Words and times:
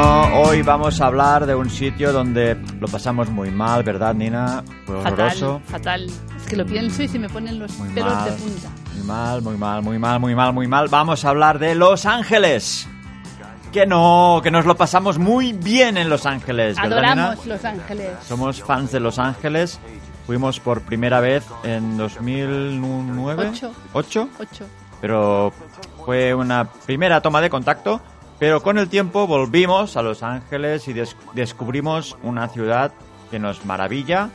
Bueno, 0.00 0.40
hoy 0.42 0.62
vamos 0.62 1.00
a 1.00 1.06
hablar 1.06 1.46
de 1.46 1.54
un 1.54 1.68
sitio 1.68 2.12
donde 2.12 2.56
lo 2.80 2.88
pasamos 2.88 3.28
muy 3.30 3.50
mal, 3.50 3.82
¿verdad, 3.82 4.14
Nina? 4.14 4.64
Fue 4.86 4.96
horroroso. 4.96 5.60
Fatal, 5.66 6.08
fatal. 6.08 6.10
Es 6.36 6.46
que 6.48 6.56
lo 6.56 6.66
pienso 6.66 7.02
y 7.02 7.08
se 7.08 7.18
me 7.18 7.28
ponen 7.28 7.58
los 7.58 7.76
Muy 7.78 7.88
pelos 7.90 8.14
mal. 8.14 8.24
de 8.24 8.36
punta. 8.36 8.68
Muy 8.94 9.06
mal, 9.06 9.42
muy 9.42 9.56
mal, 9.56 9.82
muy 9.82 9.98
mal, 9.98 10.20
muy 10.20 10.34
mal, 10.34 10.52
muy 10.52 10.66
mal. 10.68 10.88
Vamos 10.88 11.24
a 11.24 11.28
hablar 11.30 11.58
de 11.58 11.74
Los 11.74 12.06
Ángeles. 12.06 12.88
Que 13.72 13.86
no, 13.86 14.40
que 14.42 14.50
nos 14.50 14.66
lo 14.66 14.76
pasamos 14.76 15.18
muy 15.18 15.52
bien 15.52 15.96
en 15.96 16.08
Los 16.08 16.26
Ángeles, 16.26 16.76
¿verdad, 16.76 17.00
Nina? 17.02 17.12
Adoramos 17.12 17.46
Los 17.46 17.64
Ángeles. 17.64 18.10
Somos 18.26 18.62
fans 18.62 18.90
de 18.92 19.00
Los 19.00 19.18
Ángeles. 19.18 19.78
Fuimos 20.26 20.58
por 20.60 20.80
primera 20.82 21.20
vez 21.20 21.44
en 21.62 21.96
2009. 21.96 23.48
Ocho. 23.50 23.72
¿Ocho? 23.92 24.28
Ocho. 24.38 24.66
Pero 25.00 25.52
fue 26.04 26.34
una 26.34 26.64
primera 26.64 27.20
toma 27.20 27.40
de 27.40 27.48
contacto. 27.50 28.00
Pero 28.40 28.62
con 28.62 28.78
el 28.78 28.88
tiempo 28.88 29.26
volvimos 29.28 29.96
a 29.96 30.02
Los 30.02 30.22
Ángeles 30.24 30.88
y 30.88 30.92
des- 30.94 31.16
descubrimos 31.34 32.16
una 32.22 32.48
ciudad 32.48 32.92
que 33.30 33.38
nos 33.38 33.64
maravilla, 33.64 34.30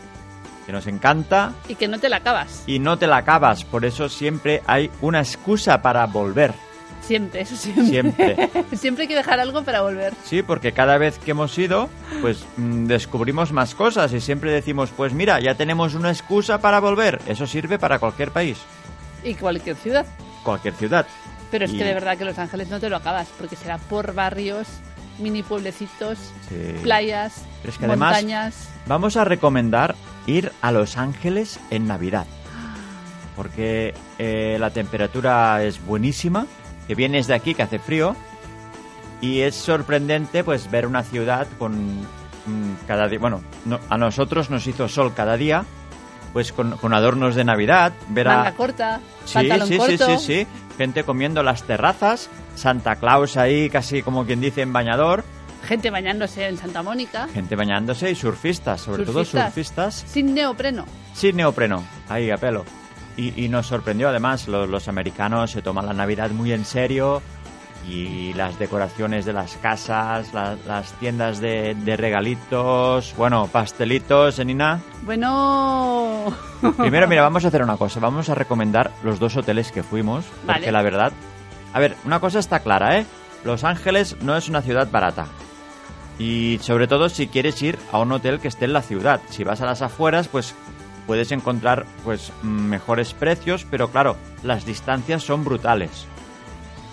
que 0.66 0.72
nos 0.72 0.88
encanta 0.88 1.54
Y 1.68 1.76
que 1.76 1.88
no 1.88 2.00
te 2.00 2.08
la 2.10 2.18
acabas. 2.18 2.64
y 2.68 2.80
no 2.80 2.98
te 2.98 3.08
la 3.08 3.18
acabas. 3.18 3.66
Por 3.66 3.84
eso 3.84 4.08
siempre 4.08 4.62
hay 4.68 4.90
una 5.02 5.20
excusa 5.20 5.82
para 5.82 6.06
volver. 6.06 6.54
Siempre, 7.02 7.42
eso 7.42 7.56
siempre. 7.56 7.86
Siempre. 7.86 8.50
Siempre 8.76 9.04
hay 9.04 9.08
que 9.08 9.16
dejar 9.16 9.40
algo 9.40 9.64
para 9.64 9.82
volver. 9.82 10.14
Sí, 10.24 10.42
porque 10.42 10.72
cada 10.72 10.98
vez 10.98 11.20
que 11.20 11.32
hemos 11.32 11.56
ido, 11.58 11.88
pues 12.22 12.44
mm, 12.58 12.86
descubrimos 12.88 13.52
más 13.52 13.76
cosas 13.76 14.12
y 14.14 14.20
siempre 14.22 14.52
decimos, 14.52 14.90
pues 14.96 15.14
mira, 15.14 15.40
ya 15.40 15.54
tenemos 15.54 15.94
una 15.94 16.10
excusa 16.10 16.60
para 16.62 16.80
volver. 16.80 17.22
Eso 17.28 17.46
sirve 17.46 17.78
para 17.78 18.00
cualquier 18.00 18.32
país, 18.32 18.58
Y 19.24 19.36
cualquier 19.36 19.76
ciudad. 19.76 20.06
cualquier 20.44 20.74
ciudad. 20.74 21.06
Pero 21.52 21.66
es 21.66 21.74
Y- 21.74 21.78
que 21.78 21.84
de 21.84 21.94
verdad 21.94 22.18
que 22.18 22.26
Los 22.26 22.38
Ángeles 22.40 22.70
no 22.70 22.80
te 22.80 22.90
lo 22.90 22.98
acabas, 22.98 23.28
porque 23.38 23.56
será 23.56 23.78
por 23.78 24.14
barrios, 24.14 24.68
mini 25.20 25.44
pueblecitos, 25.44 26.18
Sí. 26.50 26.76
playas, 26.84 27.44
Pero 27.62 27.72
es 27.74 27.78
que 27.80 27.86
además- 27.86 28.12
montañas. 28.14 28.70
Vamos 28.88 29.16
a 29.18 29.24
recomendar 29.24 29.96
ir 30.28 30.52
a 30.62 30.72
Los 30.72 30.98
Ángeles 30.98 31.60
en 31.70 31.88
Navidad. 31.88 32.26
Porque 33.36 33.94
eh, 34.18 34.58
la 34.60 34.70
temperatura 34.70 35.62
es 35.64 35.86
buenísima, 35.86 36.46
que 36.88 36.96
vienes 36.96 37.28
de 37.28 37.34
aquí, 37.34 37.54
que 37.54 37.64
hace 37.64 37.80
frío, 37.80 38.16
y 39.22 39.42
es 39.42 39.56
sorprendente 39.56 40.44
pues 40.44 40.70
ver 40.72 40.86
una 40.88 41.04
ciudad 41.04 41.48
con 41.60 42.02
mm, 42.02 42.76
cada 42.88 43.08
día, 43.08 43.20
bueno, 43.20 43.42
no- 43.66 43.80
a 43.90 43.98
nosotros 43.98 44.50
nos 44.50 44.66
hizo 44.68 44.88
sol 44.88 45.14
cada 45.16 45.36
día, 45.36 45.66
pues 46.32 46.52
con, 46.54 46.78
con 46.78 46.94
adornos 46.94 47.36
de 47.36 47.44
Navidad, 47.44 47.92
ver 48.10 48.28
a... 48.30 48.36
Manga 48.38 48.52
corta, 48.54 49.00
Sí, 49.26 49.34
pantalón 49.34 49.68
sí, 49.68 49.74
sí, 49.74 49.80
corto. 49.80 50.20
sí, 50.20 50.26
sí, 50.26 50.48
gente 50.78 51.04
comiendo 51.04 51.44
las 51.44 51.64
terrazas, 51.64 52.30
Santa 52.56 52.96
Claus 52.98 53.38
ahí 53.38 53.70
casi 53.70 54.02
como 54.02 54.26
quien 54.26 54.42
dice 54.42 54.62
en 54.62 54.74
bañador, 54.74 55.24
Gente 55.68 55.90
bañándose 55.90 56.46
en 56.48 56.58
Santa 56.58 56.84
Mónica. 56.84 57.28
gente 57.34 57.56
bañándose 57.56 58.12
y 58.12 58.16
surfistas, 58.16 58.82
sobre 58.82 59.04
todo 59.04 59.26
Surfistas. 59.26 59.46
surfistas. 59.46 59.96
Sin 60.08 60.34
neopreno. 60.36 60.86
Sin 61.16 61.38
neopreno, 61.38 61.84
ahí 62.08 62.30
a 62.30 62.38
pelo. 62.38 62.66
Y, 63.18 63.44
y 63.44 63.50
nos 63.50 63.66
sorprendió 63.68 64.10
además, 64.10 64.48
los, 64.48 64.70
los 64.70 64.88
americanos 64.88 65.50
se 65.52 65.62
toman 65.64 65.88
la 65.88 65.94
Navidad 65.94 66.30
muy 66.30 66.52
en 66.52 66.66
serio 66.66 67.22
y 67.88 68.34
las 68.34 68.58
decoraciones 68.58 69.26
de 69.26 69.34
las 69.34 69.58
casas, 69.58 70.34
la- 70.34 70.56
las 70.68 70.92
tiendas 70.94 71.40
de, 71.40 71.76
de 71.76 71.98
regalitos, 71.98 73.14
bueno, 73.18 73.48
pastelitos, 73.52 74.40
¿eh, 74.40 74.46
Nina? 74.46 74.80
Bueno. 75.04 76.34
Primero, 76.78 77.08
mira, 77.08 77.22
vamos 77.22 77.46
a 77.46 77.50
hacer 77.50 77.62
una 77.62 77.78
cosa, 77.78 78.00
vamos 78.00 78.30
a 78.30 78.36
recomendar 78.36 78.92
los 79.04 79.20
dos 79.20 79.36
hoteles 79.38 79.72
que 79.72 79.84
fuimos, 79.84 80.26
porque 80.46 80.72
la 80.72 80.82
verdad... 80.82 81.12
A 81.74 81.80
ver, 81.80 81.96
una 82.06 82.20
cosa 82.20 82.40
está 82.40 82.60
clara, 82.62 82.98
¿eh? 83.00 83.06
Los 83.44 83.64
Ángeles 83.66 84.16
no 84.22 84.36
es 84.38 84.48
una 84.50 84.62
ciudad 84.62 84.90
barata. 84.90 85.28
Y 86.18 86.58
sobre 86.62 86.88
todo 86.88 87.10
si 87.10 87.28
quieres 87.28 87.62
ir 87.62 87.78
a 87.92 88.00
un 88.00 88.12
hotel 88.14 88.40
que 88.40 88.48
esté 88.48 88.66
en 88.66 88.74
la 88.74 88.82
ciudad. 88.82 89.20
Si 89.30 89.44
vas 89.44 89.60
a 89.62 89.66
las 89.66 89.82
afueras, 89.82 90.30
pues 90.30 90.56
puedes 91.06 91.32
encontrar 91.34 91.86
pues 92.06 92.32
mejores 92.42 93.14
precios, 93.14 93.68
pero 93.70 93.90
claro, 93.90 94.16
las 94.42 94.66
distancias 94.66 95.24
son 95.24 95.44
brutales. 95.44 96.08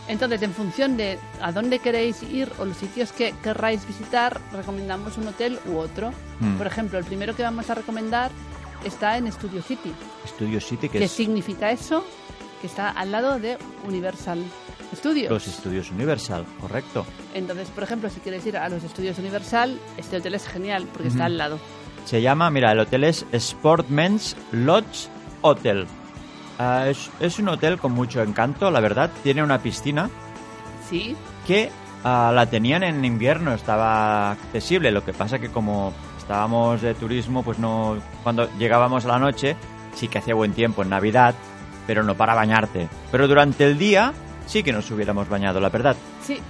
Entonces, 0.08 0.42
en 0.42 0.52
función 0.52 0.96
de 0.96 1.18
a 1.40 1.52
dónde 1.52 1.78
queréis 1.78 2.22
ir 2.22 2.50
o 2.58 2.64
los 2.64 2.76
sitios 2.76 3.12
que 3.12 3.34
querráis 3.42 3.86
visitar, 3.86 4.40
recomendamos 4.52 5.16
un 5.16 5.28
hotel 5.28 5.58
u 5.66 5.76
otro. 5.76 6.12
Mm. 6.40 6.56
Por 6.56 6.66
ejemplo, 6.66 6.98
el 6.98 7.04
primero 7.04 7.36
que 7.36 7.42
vamos 7.42 7.70
a 7.70 7.74
recomendar 7.74 8.30
está 8.84 9.16
en 9.16 9.30
Studio 9.30 9.62
City. 9.62 9.92
Studio 10.26 10.60
City, 10.60 10.88
¿Qué 10.88 11.04
es 11.04 11.10
significa 11.12 11.70
eso? 11.70 12.04
Que 12.60 12.66
está 12.66 12.90
al 12.90 13.12
lado 13.12 13.38
de 13.38 13.58
Universal 13.86 14.42
Studios. 14.94 15.30
los 15.30 15.46
estudios 15.46 15.90
Universal, 15.90 16.44
correcto. 16.60 17.06
Entonces, 17.34 17.68
por 17.68 17.84
ejemplo, 17.84 18.10
si 18.10 18.20
quieres 18.20 18.44
ir 18.44 18.56
a 18.56 18.68
los 18.68 18.84
estudios 18.84 19.18
Universal, 19.18 19.78
este 19.96 20.16
hotel 20.18 20.34
es 20.34 20.46
genial 20.46 20.86
porque 20.92 21.08
está 21.08 21.26
al 21.26 21.38
lado. 21.38 21.58
Se 22.04 22.20
llama, 22.20 22.50
mira, 22.50 22.72
el 22.72 22.80
hotel 22.80 23.04
es 23.04 23.24
Sportman's 23.32 24.36
Lodge 24.50 25.08
Hotel. 25.42 25.86
Ah, 26.58 26.86
es, 26.88 27.10
es 27.20 27.38
un 27.38 27.48
hotel 27.48 27.78
con 27.78 27.92
mucho 27.92 28.22
encanto, 28.22 28.70
la 28.70 28.80
verdad. 28.80 29.10
Tiene 29.22 29.42
una 29.42 29.58
piscina 29.58 30.10
Sí, 30.88 31.16
que 31.46 31.70
ah, 32.04 32.30
la 32.34 32.46
tenían 32.46 32.82
en 32.82 33.04
invierno, 33.04 33.54
estaba 33.54 34.32
accesible. 34.32 34.90
Lo 34.92 35.04
que 35.04 35.12
pasa 35.12 35.38
que 35.38 35.48
como 35.50 35.92
estábamos 36.18 36.82
de 36.82 36.94
turismo, 36.94 37.42
pues 37.42 37.58
no. 37.58 37.96
Cuando 38.22 38.48
llegábamos 38.58 39.04
a 39.04 39.08
la 39.08 39.18
noche, 39.18 39.56
sí 39.94 40.08
que 40.08 40.18
hacía 40.18 40.34
buen 40.34 40.52
tiempo 40.52 40.82
en 40.82 40.90
Navidad, 40.90 41.34
pero 41.86 42.02
no 42.02 42.14
para 42.14 42.34
bañarte. 42.34 42.88
Pero 43.10 43.26
durante 43.26 43.64
el 43.64 43.78
día 43.78 44.12
sí 44.46 44.62
que 44.62 44.72
nos 44.72 44.90
hubiéramos 44.90 45.28
bañado, 45.28 45.60
la 45.60 45.68
verdad. 45.70 45.96
sí. 46.22 46.40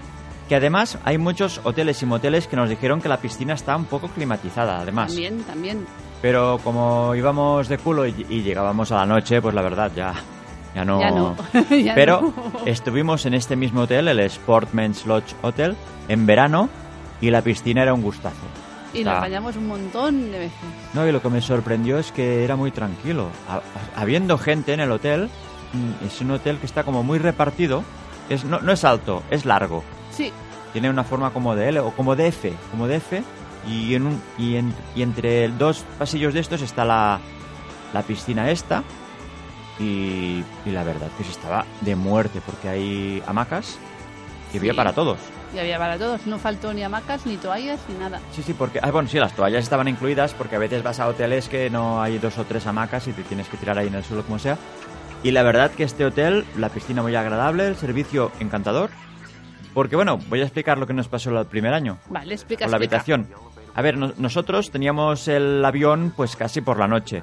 Que 0.52 0.56
además 0.56 0.98
hay 1.06 1.16
muchos 1.16 1.62
hoteles 1.64 2.02
y 2.02 2.04
moteles 2.04 2.46
que 2.46 2.56
nos 2.56 2.68
dijeron 2.68 3.00
que 3.00 3.08
la 3.08 3.16
piscina 3.16 3.54
está 3.54 3.74
un 3.74 3.86
poco 3.86 4.08
climatizada, 4.08 4.80
además. 4.80 5.06
También, 5.06 5.42
también. 5.44 5.86
Pero 6.20 6.60
como 6.62 7.14
íbamos 7.14 7.68
de 7.70 7.78
culo 7.78 8.06
y, 8.06 8.26
y 8.28 8.42
llegábamos 8.42 8.92
a 8.92 8.96
la 8.96 9.06
noche, 9.06 9.40
pues 9.40 9.54
la 9.54 9.62
verdad 9.62 9.90
ya, 9.96 10.12
ya 10.74 10.84
no. 10.84 11.00
Ya 11.00 11.10
no. 11.10 11.36
Ya 11.82 11.94
Pero 11.94 12.20
no. 12.36 12.66
estuvimos 12.66 13.24
en 13.24 13.32
este 13.32 13.56
mismo 13.56 13.80
hotel, 13.80 14.08
el 14.08 14.20
Sportman's 14.20 15.06
Lodge 15.06 15.34
Hotel, 15.40 15.74
en 16.08 16.26
verano 16.26 16.68
y 17.22 17.30
la 17.30 17.40
piscina 17.40 17.80
era 17.84 17.94
un 17.94 18.02
gustazo. 18.02 18.36
Y 18.92 18.98
Está- 18.98 19.20
bañamos 19.20 19.56
un 19.56 19.68
montón 19.68 20.32
de 20.32 20.38
veces. 20.38 20.58
No, 20.92 21.08
y 21.08 21.12
lo 21.12 21.22
que 21.22 21.30
me 21.30 21.40
sorprendió 21.40 21.98
es 21.98 22.12
que 22.12 22.44
era 22.44 22.56
muy 22.56 22.72
tranquilo. 22.72 23.28
Ha- 23.48 23.54
ha- 23.56 24.02
habiendo 24.02 24.36
gente 24.36 24.74
en 24.74 24.80
el 24.80 24.92
hotel, 24.92 25.30
mm, 25.72 26.04
es 26.04 26.20
un 26.20 26.32
hotel 26.32 26.58
que 26.58 26.66
está 26.66 26.84
como 26.84 27.02
muy 27.02 27.18
repartido. 27.18 27.84
Es, 28.28 28.44
no, 28.44 28.60
no 28.60 28.70
es 28.72 28.84
alto, 28.84 29.22
es 29.30 29.46
largo. 29.46 29.82
Sí, 30.12 30.32
Tiene 30.72 30.88
una 30.90 31.04
forma 31.04 31.30
como 31.32 31.54
de 31.56 31.68
L 31.68 31.80
o 31.80 31.90
como 31.90 32.16
de 32.16 32.28
F, 32.28 32.52
como 32.70 32.86
de 32.86 32.96
F. 32.96 33.22
Y, 33.68 33.94
en 33.94 34.06
un, 34.06 34.22
y, 34.38 34.56
en- 34.56 34.74
y 34.96 35.02
entre 35.02 35.48
dos 35.48 35.84
pasillos 35.98 36.32
de 36.34 36.40
estos 36.40 36.62
está 36.62 36.84
la, 36.84 37.20
la 37.92 38.02
piscina 38.02 38.50
esta. 38.50 38.82
Y, 39.78 40.44
y 40.66 40.70
la 40.70 40.84
verdad 40.84 41.08
que 41.18 41.24
se 41.24 41.30
estaba 41.30 41.64
de 41.80 41.96
muerte 41.96 42.40
porque 42.44 42.68
hay 42.68 43.22
hamacas 43.26 43.78
y 44.52 44.58
había 44.58 44.72
Sí. 44.72 44.76
para 44.76 44.92
todos. 44.92 45.18
y 45.54 45.58
había 45.58 45.78
para 45.78 45.98
todos. 45.98 46.26
No 46.26 46.38
faltó 46.38 46.72
ni 46.72 46.82
hamacas, 46.82 47.26
ni 47.26 47.36
toallas, 47.36 47.78
ni 47.88 47.94
nada. 47.98 48.20
Sí, 48.34 48.42
sí, 48.42 48.54
porque... 48.54 48.80
Ah, 48.82 48.90
bueno, 48.90 49.08
sí, 49.08 49.18
las 49.18 49.34
toallas 49.34 49.62
estaban 49.62 49.86
incluidas 49.88 50.32
porque 50.34 50.56
a 50.56 50.58
veces 50.58 50.82
vas 50.82 50.98
a 51.00 51.06
hoteles 51.08 51.48
que 51.48 51.68
no 51.70 52.00
hay 52.02 52.18
dos 52.18 52.38
o 52.38 52.44
tres 52.44 52.66
hamacas 52.66 53.06
y 53.08 53.12
te 53.12 53.22
tienes 53.22 53.48
que 53.48 53.56
tirar 53.58 53.76
ahí 53.78 53.88
en 53.88 53.94
el 53.94 54.02
suelo 54.04 54.22
como 54.24 54.38
sea. 54.38 54.56
Y 55.22 55.30
la 55.30 55.42
verdad 55.42 55.70
que 55.70 55.84
este 55.84 56.04
hotel, 56.06 56.44
la 56.56 56.68
piscina 56.70 57.02
muy 57.02 57.14
agradable, 57.16 57.66
el 57.68 57.76
servicio 57.76 58.32
encantador. 58.40 58.90
Porque 59.74 59.96
bueno, 59.96 60.18
voy 60.28 60.40
a 60.40 60.44
explicar 60.44 60.78
lo 60.78 60.86
que 60.86 60.92
nos 60.92 61.08
pasó 61.08 61.30
el 61.38 61.46
primer 61.46 61.72
año. 61.74 61.98
Vale, 62.10 62.34
explica, 62.34 62.64
Con 62.66 62.72
la 62.72 62.76
explica. 62.78 62.96
habitación. 62.96 63.28
A 63.74 63.80
ver, 63.82 63.96
no- 63.96 64.12
nosotros 64.18 64.70
teníamos 64.70 65.28
el 65.28 65.64
avión 65.64 66.12
pues 66.16 66.36
casi 66.36 66.60
por 66.60 66.78
la 66.78 66.88
noche. 66.88 67.22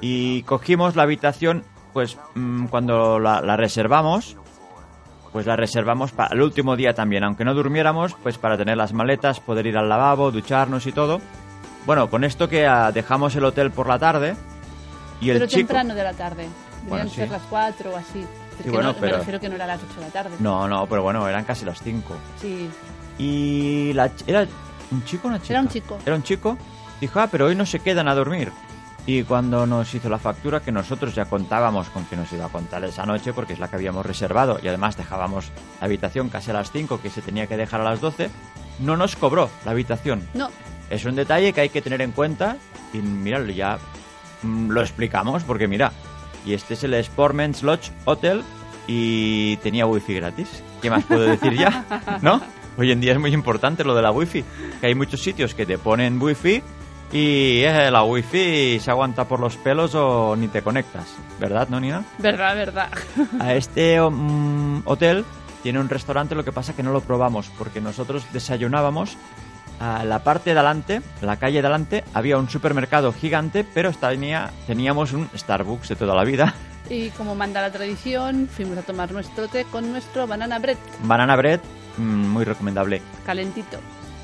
Y 0.00 0.42
cogimos 0.44 0.96
la 0.96 1.02
habitación 1.02 1.64
pues 1.92 2.18
mm, 2.34 2.66
cuando 2.66 3.18
la, 3.18 3.40
la 3.42 3.56
reservamos, 3.56 4.36
pues 5.32 5.46
la 5.46 5.56
reservamos 5.56 6.12
para 6.12 6.34
el 6.34 6.40
último 6.42 6.74
día 6.76 6.94
también. 6.94 7.22
Aunque 7.24 7.44
no 7.44 7.54
durmiéramos, 7.54 8.14
pues 8.22 8.38
para 8.38 8.56
tener 8.56 8.76
las 8.76 8.92
maletas, 8.92 9.40
poder 9.40 9.66
ir 9.66 9.76
al 9.76 9.88
lavabo, 9.88 10.30
ducharnos 10.30 10.86
y 10.86 10.92
todo. 10.92 11.20
Bueno, 11.86 12.08
con 12.08 12.24
esto 12.24 12.48
que 12.48 12.66
ah, 12.66 12.90
dejamos 12.92 13.36
el 13.36 13.44
hotel 13.44 13.70
por 13.70 13.86
la 13.88 13.98
tarde 13.98 14.36
y 15.20 15.28
el 15.30 15.36
Pero 15.36 15.46
chico... 15.48 15.58
temprano 15.58 15.94
de 15.94 16.02
la 16.02 16.14
tarde. 16.14 16.48
Bueno, 16.88 17.08
sí. 17.10 17.16
ser 17.16 17.30
las 17.30 17.42
4 17.42 17.90
o 17.92 17.96
así. 17.96 18.24
Pero 18.58 18.72
bueno, 18.72 18.88
no- 18.92 18.94
pero- 18.98 19.12
Me 19.12 19.18
refiero 19.18 19.40
que 19.40 19.48
no 19.48 19.54
era 19.56 19.66
las 19.66 19.80
8 19.82 19.94
de 20.00 20.06
la 20.06 20.12
tarde. 20.12 20.36
No, 20.40 20.68
no, 20.68 20.86
pero 20.86 21.02
bueno, 21.02 21.28
eran 21.28 21.44
casi 21.44 21.64
las 21.64 21.80
5. 21.82 22.14
Sí. 22.40 22.68
Y 23.18 23.92
la, 23.94 24.10
era 24.26 24.46
un 24.90 25.04
chico 25.04 25.28
o 25.28 25.30
una 25.30 25.40
chica. 25.40 25.54
Era 25.54 25.60
un 25.60 25.68
chico. 25.68 25.98
Era 26.04 26.16
un 26.16 26.22
chico. 26.22 26.58
Dijo, 27.00 27.20
ah, 27.20 27.28
pero 27.30 27.46
hoy 27.46 27.54
no 27.54 27.66
se 27.66 27.80
quedan 27.80 28.08
a 28.08 28.14
dormir. 28.14 28.50
Y 29.06 29.22
cuando 29.24 29.66
nos 29.66 29.92
hizo 29.94 30.08
la 30.08 30.18
factura, 30.18 30.60
que 30.60 30.72
nosotros 30.72 31.14
ya 31.14 31.26
contábamos 31.26 31.90
con 31.90 32.06
que 32.06 32.16
nos 32.16 32.32
iba 32.32 32.46
a 32.46 32.48
contar 32.48 32.82
esa 32.84 33.04
noche, 33.04 33.34
porque 33.34 33.52
es 33.52 33.58
la 33.58 33.68
que 33.68 33.76
habíamos 33.76 34.06
reservado, 34.06 34.58
y 34.62 34.68
además 34.68 34.96
dejábamos 34.96 35.50
la 35.80 35.86
habitación 35.86 36.30
casi 36.30 36.50
a 36.50 36.54
las 36.54 36.70
5, 36.72 37.00
que 37.02 37.10
se 37.10 37.20
tenía 37.20 37.46
que 37.46 37.58
dejar 37.58 37.82
a 37.82 37.84
las 37.84 38.00
12, 38.00 38.30
no 38.78 38.96
nos 38.96 39.14
cobró 39.16 39.50
la 39.66 39.72
habitación. 39.72 40.26
No, 40.32 40.48
Es 40.88 41.04
un 41.04 41.16
detalle 41.16 41.52
que 41.52 41.60
hay 41.62 41.68
que 41.68 41.82
tener 41.82 42.00
en 42.00 42.12
cuenta, 42.12 42.56
y 42.94 42.98
mira, 42.98 43.42
ya 43.42 43.78
mm, 44.42 44.70
lo 44.70 44.80
explicamos, 44.80 45.42
porque 45.44 45.68
mira, 45.68 45.92
y 46.44 46.54
este 46.54 46.74
es 46.74 46.84
el 46.84 46.94
Sportman's 46.94 47.62
Lodge 47.62 47.90
Hotel, 48.04 48.42
y 48.86 49.56
tenía 49.58 49.86
wifi 49.86 50.14
gratis. 50.14 50.62
¿Qué 50.82 50.90
más 50.90 51.04
puedo 51.04 51.22
decir 51.22 51.54
ya? 51.56 51.84
¿No? 52.22 52.40
Hoy 52.76 52.90
en 52.90 53.00
día 53.00 53.12
es 53.12 53.20
muy 53.20 53.32
importante 53.32 53.84
lo 53.84 53.94
de 53.94 54.02
la 54.02 54.10
wifi, 54.10 54.44
que 54.80 54.86
hay 54.86 54.94
muchos 54.94 55.22
sitios 55.22 55.54
que 55.54 55.64
te 55.64 55.78
ponen 55.78 56.20
wifi 56.20 56.62
y 57.12 57.62
eh, 57.62 57.90
la 57.90 58.02
wifi 58.02 58.80
se 58.80 58.90
aguanta 58.90 59.28
por 59.28 59.38
los 59.38 59.56
pelos 59.56 59.94
o 59.94 60.34
ni 60.34 60.48
te 60.48 60.62
conectas, 60.62 61.14
¿verdad, 61.38 61.68
no, 61.68 61.78
Nina? 61.78 62.04
verdad, 62.18 62.56
verdad. 62.56 62.90
A 63.38 63.54
este 63.54 64.00
mm, 64.00 64.82
hotel 64.86 65.24
tiene 65.62 65.78
un 65.78 65.88
restaurante, 65.88 66.34
lo 66.34 66.44
que 66.44 66.50
pasa 66.50 66.74
que 66.74 66.82
no 66.82 66.92
lo 66.92 67.00
probamos, 67.00 67.48
porque 67.56 67.80
nosotros 67.80 68.26
desayunábamos 68.32 69.16
a 69.80 70.04
la 70.04 70.22
parte 70.24 70.50
de 70.52 70.58
adelante, 70.58 71.02
la 71.20 71.36
calle 71.38 71.54
de 71.60 71.66
adelante, 71.68 72.04
había 72.14 72.38
un 72.38 72.48
supermercado 72.48 73.12
gigante, 73.12 73.64
pero 73.64 73.92
tenía, 73.92 74.50
teníamos 74.66 75.12
un 75.12 75.28
Starbucks 75.36 75.88
de 75.88 75.96
toda 75.96 76.14
la 76.14 76.24
vida. 76.24 76.54
Y 76.90 77.08
como 77.10 77.34
manda 77.34 77.62
la 77.62 77.72
tradición, 77.72 78.46
fuimos 78.46 78.76
a 78.78 78.82
tomar 78.82 79.10
nuestro 79.12 79.48
té 79.48 79.64
con 79.64 79.90
nuestro 79.90 80.26
banana 80.26 80.58
bread 80.58 80.76
Banana 81.02 81.34
bread, 81.36 81.60
mm, 81.96 82.02
muy 82.28 82.44
recomendable. 82.44 83.00
calentito. 83.24 83.78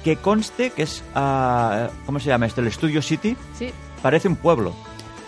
Que 0.05 0.17
conste 0.17 0.71
que 0.71 0.83
es, 0.83 1.03
ah, 1.15 1.89
¿cómo 2.07 2.21
se 2.21 2.27
llama 2.29 2.47
esto? 2.47 2.61
El 2.61 2.71
Studio 2.73 3.01
City. 3.03 3.37
Sí, 3.59 3.71
Parece 4.03 4.29
un 4.29 4.37
pueblo. 4.37 4.75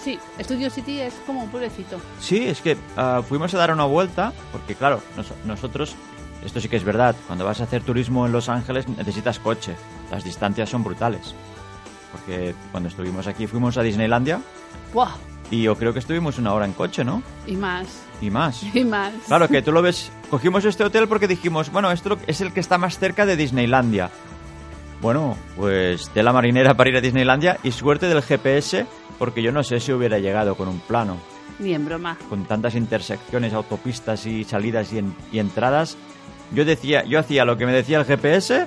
sí. 0.02 0.18
Studio 0.40 0.68
City 0.70 1.00
es 1.00 1.14
como 1.26 1.42
un 1.44 1.50
pueblecito. 1.50 1.98
Sí, 2.20 2.46
es 2.48 2.60
que 2.60 2.76
ah, 2.96 3.22
fuimos 3.26 3.52
a 3.54 3.58
dar 3.58 3.72
una 3.72 3.84
vuelta, 3.84 4.32
porque 4.50 4.74
claro, 4.74 5.00
nos- 5.16 5.32
nosotros, 5.44 5.94
esto 6.44 6.60
sí 6.60 6.68
que 6.68 6.76
es 6.76 6.84
verdad, 6.84 7.14
cuando 7.26 7.44
vas 7.44 7.60
a 7.60 7.64
hacer 7.64 7.82
turismo 7.82 8.26
en 8.26 8.32
Los 8.32 8.48
Ángeles 8.48 8.88
necesitas 8.88 9.38
coche, 9.38 9.74
las 10.12 10.22
distancias 10.22 10.68
son 10.70 10.84
brutales. 10.84 11.34
Porque 12.12 12.54
cuando 12.70 12.88
estuvimos 12.88 13.26
aquí 13.26 13.46
fuimos 13.46 13.76
a 13.78 13.82
Disneylandia 13.82 14.40
¡Buah! 14.92 15.14
y 15.50 15.62
yo 15.62 15.74
creo 15.76 15.92
que 15.92 15.98
estuvimos 15.98 16.38
una 16.38 16.52
hora 16.54 16.66
en 16.66 16.72
coche, 16.72 17.04
¿no? 17.04 17.22
Y 17.46 17.56
más. 17.56 17.86
Y 18.20 18.30
más. 18.30 18.62
Y 18.74 18.84
más. 18.84 19.12
Claro 19.26 19.48
que 19.48 19.62
tú 19.62 19.72
lo 19.72 19.82
ves, 19.82 20.12
cogimos 20.30 20.64
este 20.64 20.84
hotel 20.84 21.08
porque 21.08 21.26
dijimos, 21.26 21.72
bueno, 21.72 21.90
esto 21.90 22.18
es 22.26 22.40
el 22.40 22.52
que 22.52 22.60
está 22.60 22.78
más 22.78 22.98
cerca 22.98 23.26
de 23.26 23.36
Disneylandia. 23.36 24.10
Bueno, 25.00 25.36
pues 25.56 26.12
de 26.14 26.22
la 26.22 26.32
marinera 26.32 26.74
para 26.74 26.90
ir 26.90 26.96
a 26.96 27.00
Disneylandia 27.00 27.58
y 27.62 27.72
suerte 27.72 28.06
del 28.08 28.22
GPS 28.22 28.86
porque 29.18 29.42
yo 29.42 29.50
no 29.52 29.62
sé 29.64 29.80
si 29.80 29.92
hubiera 29.92 30.18
llegado 30.18 30.54
con 30.54 30.68
un 30.68 30.78
plano 30.80 31.16
Ni 31.58 31.74
en 31.74 31.84
broma. 31.84 32.16
con 32.28 32.44
tantas 32.44 32.74
intersecciones, 32.76 33.52
autopistas 33.52 34.26
y 34.26 34.44
salidas 34.44 34.92
y, 34.92 34.98
en- 34.98 35.14
y 35.32 35.38
entradas. 35.38 35.96
Yo 36.52 36.64
decía, 36.64 37.04
yo 37.04 37.18
hacía 37.18 37.44
lo 37.44 37.56
que 37.56 37.66
me 37.66 37.72
decía 37.72 37.98
el 37.98 38.04
GPS 38.04 38.66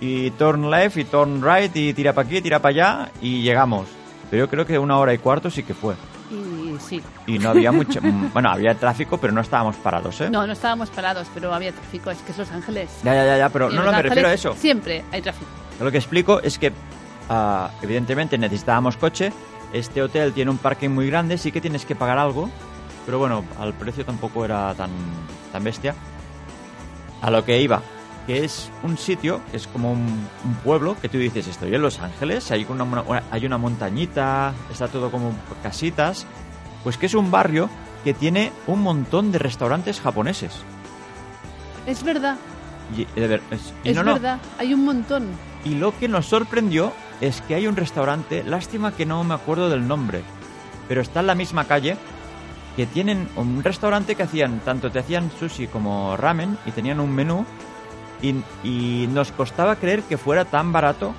y 0.00 0.30
turn 0.32 0.70
left 0.70 0.96
y 0.96 1.04
turn 1.04 1.42
right 1.42 1.74
y 1.76 1.92
tira 1.92 2.12
para 2.12 2.26
aquí, 2.26 2.40
tira 2.40 2.58
para 2.58 2.70
allá 2.70 3.12
y 3.20 3.42
llegamos. 3.42 3.86
Pero 4.30 4.44
yo 4.44 4.50
creo 4.50 4.66
que 4.66 4.78
una 4.78 4.98
hora 4.98 5.12
y 5.12 5.18
cuarto 5.18 5.50
sí 5.50 5.62
que 5.62 5.74
fue. 5.74 5.94
Y 6.30 6.76
sí. 6.78 7.02
Y 7.26 7.38
no 7.38 7.50
había 7.50 7.72
mucho, 7.72 8.00
mm, 8.02 8.32
bueno, 8.32 8.50
había 8.50 8.74
tráfico, 8.74 9.18
pero 9.18 9.32
no 9.32 9.40
estábamos 9.40 9.76
parados, 9.76 10.20
¿eh? 10.20 10.30
No, 10.30 10.46
no 10.46 10.52
estábamos 10.52 10.88
parados, 10.90 11.28
pero 11.34 11.52
había 11.52 11.72
tráfico. 11.72 12.10
Es 12.10 12.18
que 12.18 12.32
es 12.32 12.38
Los 12.38 12.50
Ángeles. 12.50 12.88
Ya, 13.02 13.14
ya, 13.14 13.24
ya, 13.26 13.38
ya, 13.38 13.48
pero 13.48 13.70
Y 13.70 13.74
no, 13.74 13.84
no, 13.84 13.92
me 13.92 14.02
refiero 14.02 14.28
a 14.28 14.32
eso. 14.32 14.54
Siempre 14.54 15.04
hay 15.12 15.20
tráfico. 15.20 15.50
Lo 15.80 15.90
que 15.90 15.98
explico 15.98 16.40
es 16.40 16.58
que, 16.58 16.72
ah, 17.28 17.70
evidentemente, 17.82 18.38
necesitábamos 18.38 18.96
coche. 18.96 19.32
Este 19.72 20.02
hotel 20.02 20.32
tiene 20.32 20.50
un 20.50 20.58
parking 20.58 20.90
muy 20.90 21.06
grande, 21.08 21.38
sí 21.38 21.52
que 21.52 21.60
tienes 21.60 21.84
que 21.84 21.94
pagar 21.94 22.18
algo, 22.18 22.50
pero 23.06 23.18
bueno, 23.18 23.44
al 23.58 23.72
precio 23.72 24.04
tampoco 24.04 24.44
era 24.44 24.74
tan, 24.74 24.90
tan 25.52 25.62
bestia. 25.62 25.94
A 27.22 27.30
lo 27.30 27.44
que 27.44 27.60
iba, 27.60 27.82
que 28.26 28.44
es 28.44 28.70
un 28.82 28.96
sitio, 28.98 29.40
que 29.50 29.56
es 29.56 29.66
como 29.66 29.92
un, 29.92 30.00
un 30.44 30.54
pueblo, 30.64 30.96
que 31.00 31.08
tú 31.08 31.18
dices, 31.18 31.46
estoy 31.48 31.74
en 31.74 31.82
Los 31.82 32.00
Ángeles, 32.00 32.50
hay 32.50 32.66
una, 32.68 32.84
una- 32.84 33.22
hay 33.30 33.46
una 33.46 33.58
montañita, 33.58 34.52
está 34.70 34.88
todo 34.88 35.10
como 35.10 35.32
casitas, 35.62 36.26
pues 36.84 36.96
que 36.96 37.06
es 37.06 37.14
un 37.14 37.30
barrio 37.30 37.68
que 38.04 38.14
tiene 38.14 38.52
un 38.66 38.82
montón 38.82 39.32
de 39.32 39.38
restaurantes 39.38 40.00
japoneses. 40.00 40.52
Es 41.86 42.02
verdad, 42.02 42.36
Y, 42.96 43.04
de 43.18 43.26
ver- 43.28 43.42
es- 43.50 43.72
y 43.84 43.90
es 43.90 43.96
no, 43.96 44.02
no, 44.02 44.14
verdad. 44.14 44.38
Hay 44.58 44.74
un 44.74 44.84
montón. 44.84 45.28
y 45.64 45.74
lo 45.74 45.96
que 45.98 46.08
nos 46.08 46.26
sorprendió 46.26 46.92
es 47.20 47.40
que 47.42 47.54
hay 47.54 47.66
un 47.66 47.76
restaurante, 47.76 48.42
lástima 48.44 48.92
que 48.92 49.06
no 49.06 49.22
me 49.24 49.34
acuerdo 49.34 49.68
del 49.68 49.86
nombre, 49.86 50.22
pero 50.88 51.00
está 51.00 51.20
en 51.20 51.26
la 51.26 51.34
misma 51.34 51.64
calle, 51.66 51.96
que 52.76 52.86
tienen 52.86 53.28
un 53.36 53.62
restaurante 53.62 54.14
que 54.14 54.22
hacían, 54.22 54.60
tanto 54.60 54.90
te 54.90 55.00
hacían 55.00 55.30
sushi 55.38 55.66
como 55.66 56.16
ramen, 56.16 56.56
y 56.66 56.70
tenían 56.70 57.00
un 57.00 57.14
menú, 57.14 57.44
y, 58.22 58.34
y 58.62 59.06
nos 59.08 59.32
costaba 59.32 59.76
creer 59.76 60.02
que 60.02 60.18
fuera 60.18 60.44
tan 60.44 60.72
barato 60.72 61.14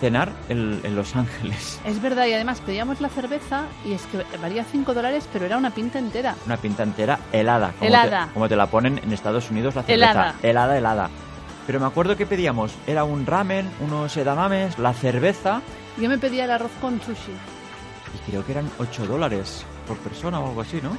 cenar 0.00 0.32
en, 0.48 0.80
en 0.82 0.96
Los 0.96 1.16
Ángeles. 1.16 1.80
Es 1.86 2.00
verdad, 2.02 2.26
y 2.26 2.32
además 2.32 2.60
pedíamos 2.60 3.00
la 3.00 3.08
cerveza 3.08 3.64
y 3.84 3.92
es 3.92 4.02
que 4.06 4.24
valía 4.38 4.64
5 4.64 4.92
dólares, 4.94 5.28
pero 5.32 5.46
era 5.46 5.56
una 5.56 5.70
pinta 5.70 5.98
entera. 5.98 6.34
Una 6.46 6.56
pinta 6.56 6.82
entera 6.82 7.18
helada, 7.32 7.72
como, 7.78 7.88
Helada. 7.88 8.26
Te, 8.26 8.32
como 8.32 8.48
te 8.48 8.56
la 8.56 8.66
ponen 8.66 8.98
en 8.98 9.12
Estados 9.12 9.50
Unidos 9.50 9.74
la 9.74 9.82
cerveza. 9.82 10.10
Helada. 10.10 10.34
Helada, 10.42 10.78
helada. 10.78 11.10
Pero 11.66 11.80
me 11.80 11.86
acuerdo 11.86 12.16
que 12.16 12.26
pedíamos, 12.26 12.74
era 12.86 13.04
un 13.04 13.24
ramen, 13.24 13.70
unos 13.80 14.14
edamames, 14.16 14.78
la 14.78 14.92
cerveza, 14.92 15.62
Yo 15.98 16.08
me 16.08 16.18
pedía 16.18 16.44
el 16.44 16.50
arroz 16.50 16.72
con 16.80 17.00
sushi, 17.00 17.32
y 18.14 18.30
creo 18.30 18.44
que 18.44 18.52
eran 18.52 18.70
8 18.78 19.06
dólares 19.06 19.64
por 19.88 19.96
persona 19.98 20.40
o 20.40 20.48
algo 20.48 20.60
así, 20.60 20.80
¿no? 20.82 20.90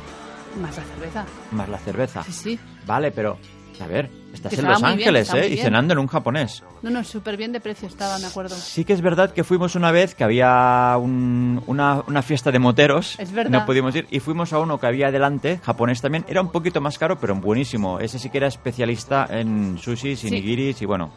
más 0.60 0.78
la 0.78 0.84
cerveza. 0.84 1.26
Más 1.52 1.70
la 1.70 1.78
cerveza. 1.78 2.24
Sí, 2.24 2.32
sí. 2.32 2.60
Vale, 2.86 3.12
pero, 3.12 3.38
a 3.82 3.88
ver, 3.88 4.10
estás 4.34 4.54
Que 4.54 4.60
en 4.60 4.66
Los 4.68 4.82
bien, 4.82 4.92
Ángeles, 4.92 5.22
estaba 5.28 5.42
¿eh? 5.44 5.48
Y 5.48 5.52
bien. 5.54 5.64
cenando 5.66 5.94
en 5.94 6.00
un 6.00 6.08
japonés. 6.08 6.64
No, 6.82 6.90
no, 6.90 7.04
súper 7.04 7.38
bien 7.38 7.52
de 7.52 7.60
precio 7.60 7.88
estaba, 7.88 8.18
me 8.20 8.26
acuerdo. 8.28 8.56
Sí 8.56 8.86
que 8.86 8.94
es 8.94 9.02
verdad 9.02 9.32
que 9.34 9.44
fuimos 9.44 9.76
una 9.76 9.92
vez 9.92 10.16
que 10.16 10.24
había 10.24 10.96
un- 10.98 11.62
una, 11.68 12.04
una 12.08 12.22
fiesta 12.22 12.52
de 12.52 12.60
moteros. 12.60 13.20
Es 13.20 13.32
verdad. 13.32 13.52
No 13.60 13.66
pudimos 13.66 13.96
ir. 13.96 14.08
Y 14.12 14.20
fuimos 14.20 14.54
a 14.54 14.60
uno 14.60 14.80
que 14.80 14.88
había 14.88 15.12
delante, 15.12 15.60
japonés 15.64 16.02
también. 16.02 16.26
Era 16.28 16.42
un 16.42 16.52
poquito 16.52 16.80
más 16.82 16.98
caro, 16.98 17.20
pero 17.20 17.36
buenísimo. 17.36 18.00
Ese 18.00 18.20
sí 18.20 18.30
que 18.30 18.38
era 18.38 18.48
especialista 18.48 19.28
en 19.30 19.78
sushis 19.80 20.24
y 20.24 20.30
Sí. 20.30 20.32
nigiris 20.36 20.82
y 20.82 20.86
bueno. 20.86 21.10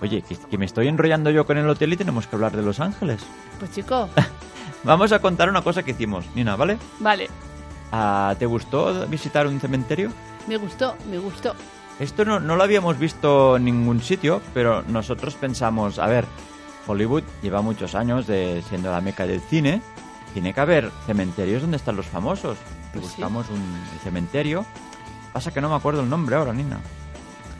Oye, 0.00 0.22
que, 0.22 0.34
que 0.36 0.58
me 0.58 0.64
estoy 0.66 0.88
enrollando 0.88 1.30
yo 1.30 1.46
con 1.46 1.58
el 1.58 1.68
hotel 1.68 1.92
y 1.92 1.96
tenemos 1.96 2.26
que 2.26 2.34
hablar 2.36 2.56
de 2.56 2.62
Los 2.62 2.80
Ángeles. 2.80 3.22
Pues 3.58 3.70
chico, 3.72 4.08
Vamos 4.84 5.12
a 5.12 5.20
contar 5.20 5.48
una 5.48 5.62
cosa 5.62 5.84
que 5.84 5.92
hicimos, 5.92 6.24
Nina, 6.34 6.56
¿vale? 6.56 6.76
vale. 6.98 7.28
Ah, 7.92 8.34
¿Te 8.38 8.46
gustó 8.46 9.06
visitar 9.06 9.46
un 9.46 9.60
cementerio? 9.60 10.10
Me 10.48 10.56
gustó, 10.56 10.96
me 11.10 11.18
gustó. 11.18 11.54
Esto 12.00 12.24
no, 12.24 12.40
no 12.40 12.56
lo 12.56 12.62
habíamos 12.64 12.98
visto 12.98 13.56
en 13.56 13.64
ningún 13.66 14.00
sitio, 14.02 14.40
pero 14.54 14.82
nosotros 14.88 15.34
pensamos, 15.34 15.98
a 15.98 16.06
ver, 16.06 16.24
Hollywood 16.86 17.22
lleva 17.42 17.60
muchos 17.62 17.94
años 17.94 18.26
de 18.26 18.62
siendo 18.68 18.90
la 18.90 19.00
meca 19.00 19.26
del 19.26 19.40
cine, 19.40 19.82
tiene 20.32 20.54
que 20.54 20.60
haber 20.60 20.90
cementerios 21.06 21.60
donde 21.62 21.76
están 21.76 21.96
los 21.96 22.06
famosos. 22.06 22.56
Y 22.94 22.98
Pues 22.98 23.04
sí. 23.06 23.10
buscamos 23.20 23.48
un 23.50 23.62
cementerio. 24.02 24.64
Pasa 25.32 25.52
que 25.52 25.60
no 25.60 25.68
me 25.68 25.76
acuerdo 25.76 26.00
el 26.00 26.08
nombre 26.10 26.34
ahora, 26.36 26.52
Nina. 26.52 26.80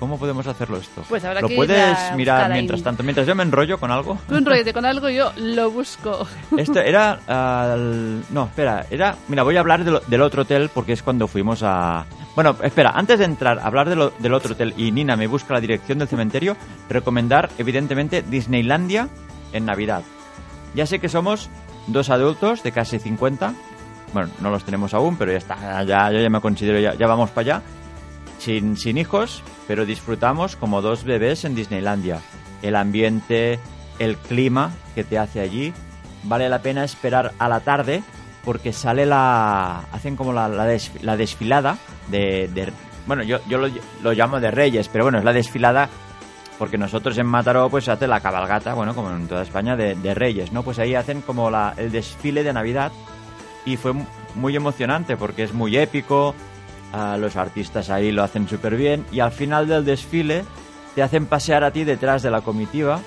¿Cómo 0.03 0.19
podemos 0.19 0.45
hacerlo 0.49 0.79
esto? 0.79 1.05
Pues 1.09 1.25
habrá 1.25 1.41
¿Lo 1.43 1.47
que 1.47 1.55
puedes 1.55 1.97
mirar 2.17 2.39
buscar 2.39 2.43
ahí. 2.51 2.59
mientras 2.59 2.83
tanto? 2.83 3.05
Mientras 3.05 3.25
yo 3.25 3.37
me 3.37 3.45
enrollo 3.45 3.79
con 3.79 3.93
algo. 3.93 4.19
Tú 4.29 4.35
enrollate 4.35 4.73
con 4.73 4.85
algo, 4.85 5.09
yo 5.09 5.31
lo 5.37 5.71
busco. 5.71 6.27
Esto 6.59 6.81
era. 6.81 7.21
el- 7.73 8.25
no, 8.31 8.47
espera, 8.47 8.85
era. 8.91 9.15
Mira, 9.29 9.45
voy 9.45 9.57
a 9.57 9.61
hablar 9.61 9.85
de 9.85 9.93
lo- 9.93 10.01
del 10.01 10.23
otro 10.23 10.43
hotel 10.43 10.71
porque 10.75 10.93
es 10.95 11.05
cuando 11.05 11.29
fuimos 11.29 11.63
a. 11.63 12.05
Bueno, 12.35 12.57
espera, 12.65 12.91
antes 12.97 13.21
de 13.21 13.27
entrar 13.27 13.61
a 13.61 13.63
hablar 13.65 13.89
de 13.89 13.95
lo- 13.95 14.11
del 14.19 14.35
otro 14.35 14.55
hotel 14.55 14.75
y 14.77 14.91
Nina 14.91 15.15
me 15.15 15.29
busca 15.29 15.55
la 15.55 15.61
dirección 15.61 16.01
del 16.01 16.09
cementerio, 16.09 16.57
recomendar, 16.89 17.49
evidentemente, 17.59 18.23
Disneylandia 18.23 19.09
en 19.53 19.67
Navidad. 19.67 20.03
Ya 20.75 20.85
sé 20.85 20.99
que 20.99 21.09
somos 21.09 21.49
dos 21.87 22.11
adultos 22.11 22.65
de 22.65 22.73
casi 22.73 22.99
50. 22.99 23.55
Bueno, 24.13 24.31
no 24.41 24.51
los 24.51 24.65
tenemos 24.65 24.95
aún, 24.95 25.17
pero 25.17 25.31
ya 25.31 25.39
está. 25.39 25.85
Ya, 25.85 26.11
yo 26.11 26.19
ya 26.19 26.29
me 26.29 26.41
considero, 26.41 26.81
ya, 26.81 26.95
ya 26.95 27.07
vamos 27.07 27.31
para 27.31 27.57
allá. 27.59 27.63
Sin, 28.43 28.77
sin 28.77 28.99
hijos, 28.99 29.43
pero 29.69 29.87
disfrutamos 29.87 30.57
como 30.57 30.83
dos 30.83 31.05
bebés 31.05 31.45
en 31.45 31.55
Disneylandia. 31.55 32.21
El 32.61 32.75
ambiente, 32.75 33.61
el 34.01 34.17
clima 34.17 34.73
que 34.97 35.05
te 35.05 35.17
hace 35.19 35.41
allí. 35.41 35.73
Vale 36.25 36.49
la 36.49 36.61
pena 36.61 36.83
esperar 36.85 37.33
a 37.39 37.49
la 37.49 37.61
tarde 37.61 38.03
porque 38.45 38.73
sale 38.73 39.07
la. 39.07 39.85
hacen 39.93 40.17
como 40.17 40.33
la, 40.33 40.49
la, 40.49 40.77
la 41.03 41.17
desfilada 41.17 41.79
de. 42.11 42.73
bueno, 43.07 43.23
yo, 43.23 43.39
yo 43.49 43.59
lo, 43.59 43.69
lo 44.03 44.13
llamo 44.13 44.41
de 44.41 44.51
Reyes, 44.51 44.89
pero 44.89 45.05
bueno, 45.05 45.19
es 45.19 45.25
la 45.25 45.33
desfilada 45.33 45.89
porque 46.59 46.79
nosotros 46.79 47.17
en 47.19 47.27
Mataró 47.27 47.69
pues 47.71 47.89
hace 47.89 48.07
la 48.09 48.21
cabalgata, 48.21 48.75
bueno, 48.75 48.95
como 48.95 49.11
en 49.11 49.27
toda 49.29 49.43
España, 49.43 49.75
de, 49.77 49.95
de 49.97 50.15
Reyes, 50.15 50.53
¿no? 50.53 50.63
Pues 50.65 50.79
ahí 50.81 50.95
hacen 50.97 51.21
como 51.23 51.51
la, 51.51 51.75
el 51.77 51.91
desfile 51.93 52.43
de 52.45 52.53
Navidad 52.53 52.93
y 53.65 53.77
fue 53.77 53.93
mu- 53.93 54.05
muy 54.37 54.55
emocionante 54.57 55.17
porque 55.17 55.43
es 55.45 55.53
muy 55.53 55.77
épico, 55.77 56.35
a 56.93 57.17
los 57.17 57.37
artistas 57.37 57.91
ahí 57.91 58.13
lo 58.13 58.23
hacen 58.23 58.49
súper 58.49 58.77
bien 58.77 59.05
y 59.13 59.21
al 59.21 59.33
final 59.33 59.67
del 59.69 59.85
desfile 59.85 60.45
te 60.95 61.03
hacen 61.03 61.27
pasear 61.27 61.65
a 61.65 61.71
ti 61.71 61.85
detrás 61.85 62.23
de 62.23 62.31
la 62.31 62.43
comitiva 62.43 63.01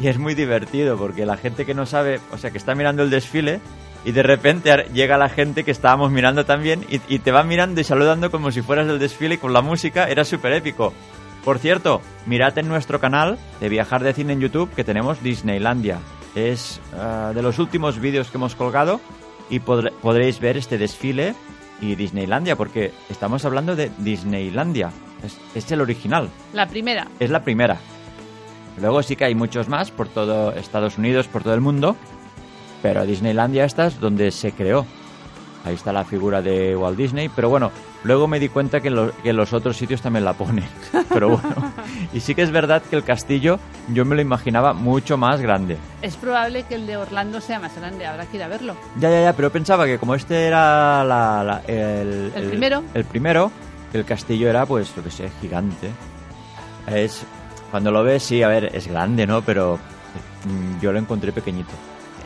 y 0.00 0.08
es 0.08 0.18
muy 0.18 0.34
divertido 0.34 0.96
porque 0.96 1.26
la 1.26 1.36
gente 1.36 1.66
que 1.66 1.74
no 1.74 1.86
sabe, 1.86 2.20
o 2.32 2.38
sea, 2.38 2.50
que 2.50 2.58
está 2.58 2.74
mirando 2.74 3.02
el 3.02 3.10
desfile 3.10 3.60
y 4.04 4.12
de 4.12 4.22
repente 4.22 4.72
llega 4.92 5.16
la 5.18 5.28
gente 5.28 5.64
que 5.64 5.70
estábamos 5.70 6.10
mirando 6.10 6.44
también 6.44 6.84
y, 6.88 7.18
te 7.20 7.30
va 7.32 7.42
mirando 7.44 7.80
y 7.80 7.84
saludando 7.84 8.30
como 8.30 8.50
si 8.50 8.62
fueras 8.62 8.86
del 8.86 8.98
desfile 8.98 9.38
con 9.38 9.52
la 9.52 9.60
música, 9.60 10.08
era 10.08 10.24
súper 10.24 10.52
épico. 10.54 10.92
Por 11.44 11.58
cierto, 11.58 12.00
mirad 12.26 12.56
en 12.58 12.68
nuestro 12.68 13.00
canal 13.00 13.38
de 13.60 13.68
Viajar 13.68 14.02
de 14.02 14.12
Cine 14.12 14.32
en 14.32 14.40
YouTube 14.40 14.72
que 14.74 14.82
tenemos 14.84 15.22
Disneylandia. 15.22 15.98
Es 16.34 16.80
ah, 16.98 17.32
de 17.34 17.42
los 17.42 17.58
últimos 17.58 18.00
vídeos 18.00 18.30
que 18.30 18.38
hemos 18.38 18.54
colgado 18.56 19.00
y 19.50 19.60
podré- 19.60 19.92
podréis 20.00 20.40
ver 20.40 20.56
este 20.56 20.78
desfile 20.78 21.34
y 21.82 21.94
Disneylandia 21.96 22.56
porque 22.56 22.92
estamos 23.10 23.44
hablando 23.44 23.76
de 23.76 23.90
Disneylandia. 23.98 24.90
Es, 25.22 25.36
es 25.54 25.70
el 25.70 25.82
original, 25.82 26.30
La 26.54 26.66
primera. 26.66 27.06
es 27.20 27.28
la 27.28 27.44
primera. 27.44 27.76
Luego 28.80 29.02
sí 29.02 29.16
que 29.16 29.26
hay 29.26 29.34
muchos 29.34 29.68
más 29.68 29.90
por 29.90 30.08
todo 30.08 30.52
Estados 30.52 30.96
Unidos, 30.96 31.28
por 31.28 31.42
todo 31.42 31.52
el 31.54 31.60
mundo, 31.60 31.94
pero 32.82 33.04
Disneylandia 33.04 33.64
esta 33.66 33.86
es 33.88 34.00
donde 34.00 34.30
se 34.30 34.52
creó. 34.52 34.86
Ahí 35.64 35.74
está 35.74 35.92
la 35.92 36.04
figura 36.04 36.40
de 36.40 36.74
Walt 36.74 36.96
Disney, 36.96 37.28
pero 37.28 37.48
bueno, 37.50 37.70
luego 38.04 38.26
me 38.28 38.38
di 38.40 38.48
cuenta 38.48 38.80
que 38.80 38.88
en, 38.88 38.94
lo- 38.96 39.12
que 39.22 39.30
en 39.30 39.36
los 39.36 39.52
otros 39.52 39.76
sitios 39.76 40.00
también 40.02 40.24
la 40.24 40.32
ponen. 40.34 40.64
Pero 41.08 41.30
bueno, 41.38 41.72
y 42.12 42.20
sí 42.20 42.34
que 42.34 42.42
es 42.42 42.50
verdad 42.50 42.82
que 42.82 42.96
el 42.96 43.04
castillo 43.04 43.58
yo 43.92 44.04
me 44.04 44.14
lo 44.16 44.22
imaginaba 44.22 44.72
mucho 44.72 45.16
más 45.16 45.40
grande. 45.40 45.76
Es 46.02 46.16
probable 46.16 46.64
que 46.64 46.74
el 46.76 46.86
de 46.86 46.96
Orlando 46.96 47.40
sea 47.40 47.58
más 47.60 47.76
grande. 47.76 48.06
Habrá 48.06 48.26
que 48.26 48.36
ir 48.36 48.42
a 48.42 48.48
verlo. 48.48 48.74
Ya, 48.98 49.10
ya, 49.10 49.22
ya, 49.22 49.32
pero 49.34 49.50
pensaba 49.50 49.86
que 49.86 49.98
como 49.98 50.14
este 50.14 50.46
era 50.46 51.04
la- 51.04 51.44
la- 51.44 51.62
el, 51.66 52.32
El 52.34 52.48
primero. 52.48 52.82
El 52.94 53.04
primero, 53.04 53.50
el 53.92 54.04
castillo 54.04 54.48
era, 54.48 54.64
pues, 54.66 54.92
lo 54.96 55.02
que 55.02 55.10
sé, 55.10 55.30
gigante. 55.40 55.90
Es, 56.86 57.24
cuando 57.70 57.90
lo 57.90 58.02
ves, 58.02 58.22
sí, 58.22 58.42
a 58.42 58.48
ver, 58.48 58.70
es 58.74 58.86
grande, 58.88 59.26
¿no? 59.26 59.42
Pero 59.42 59.78
mm, 60.44 60.80
yo 60.80 60.92
lo 60.92 60.98
encontré 60.98 61.32
pequeñito. 61.32 61.70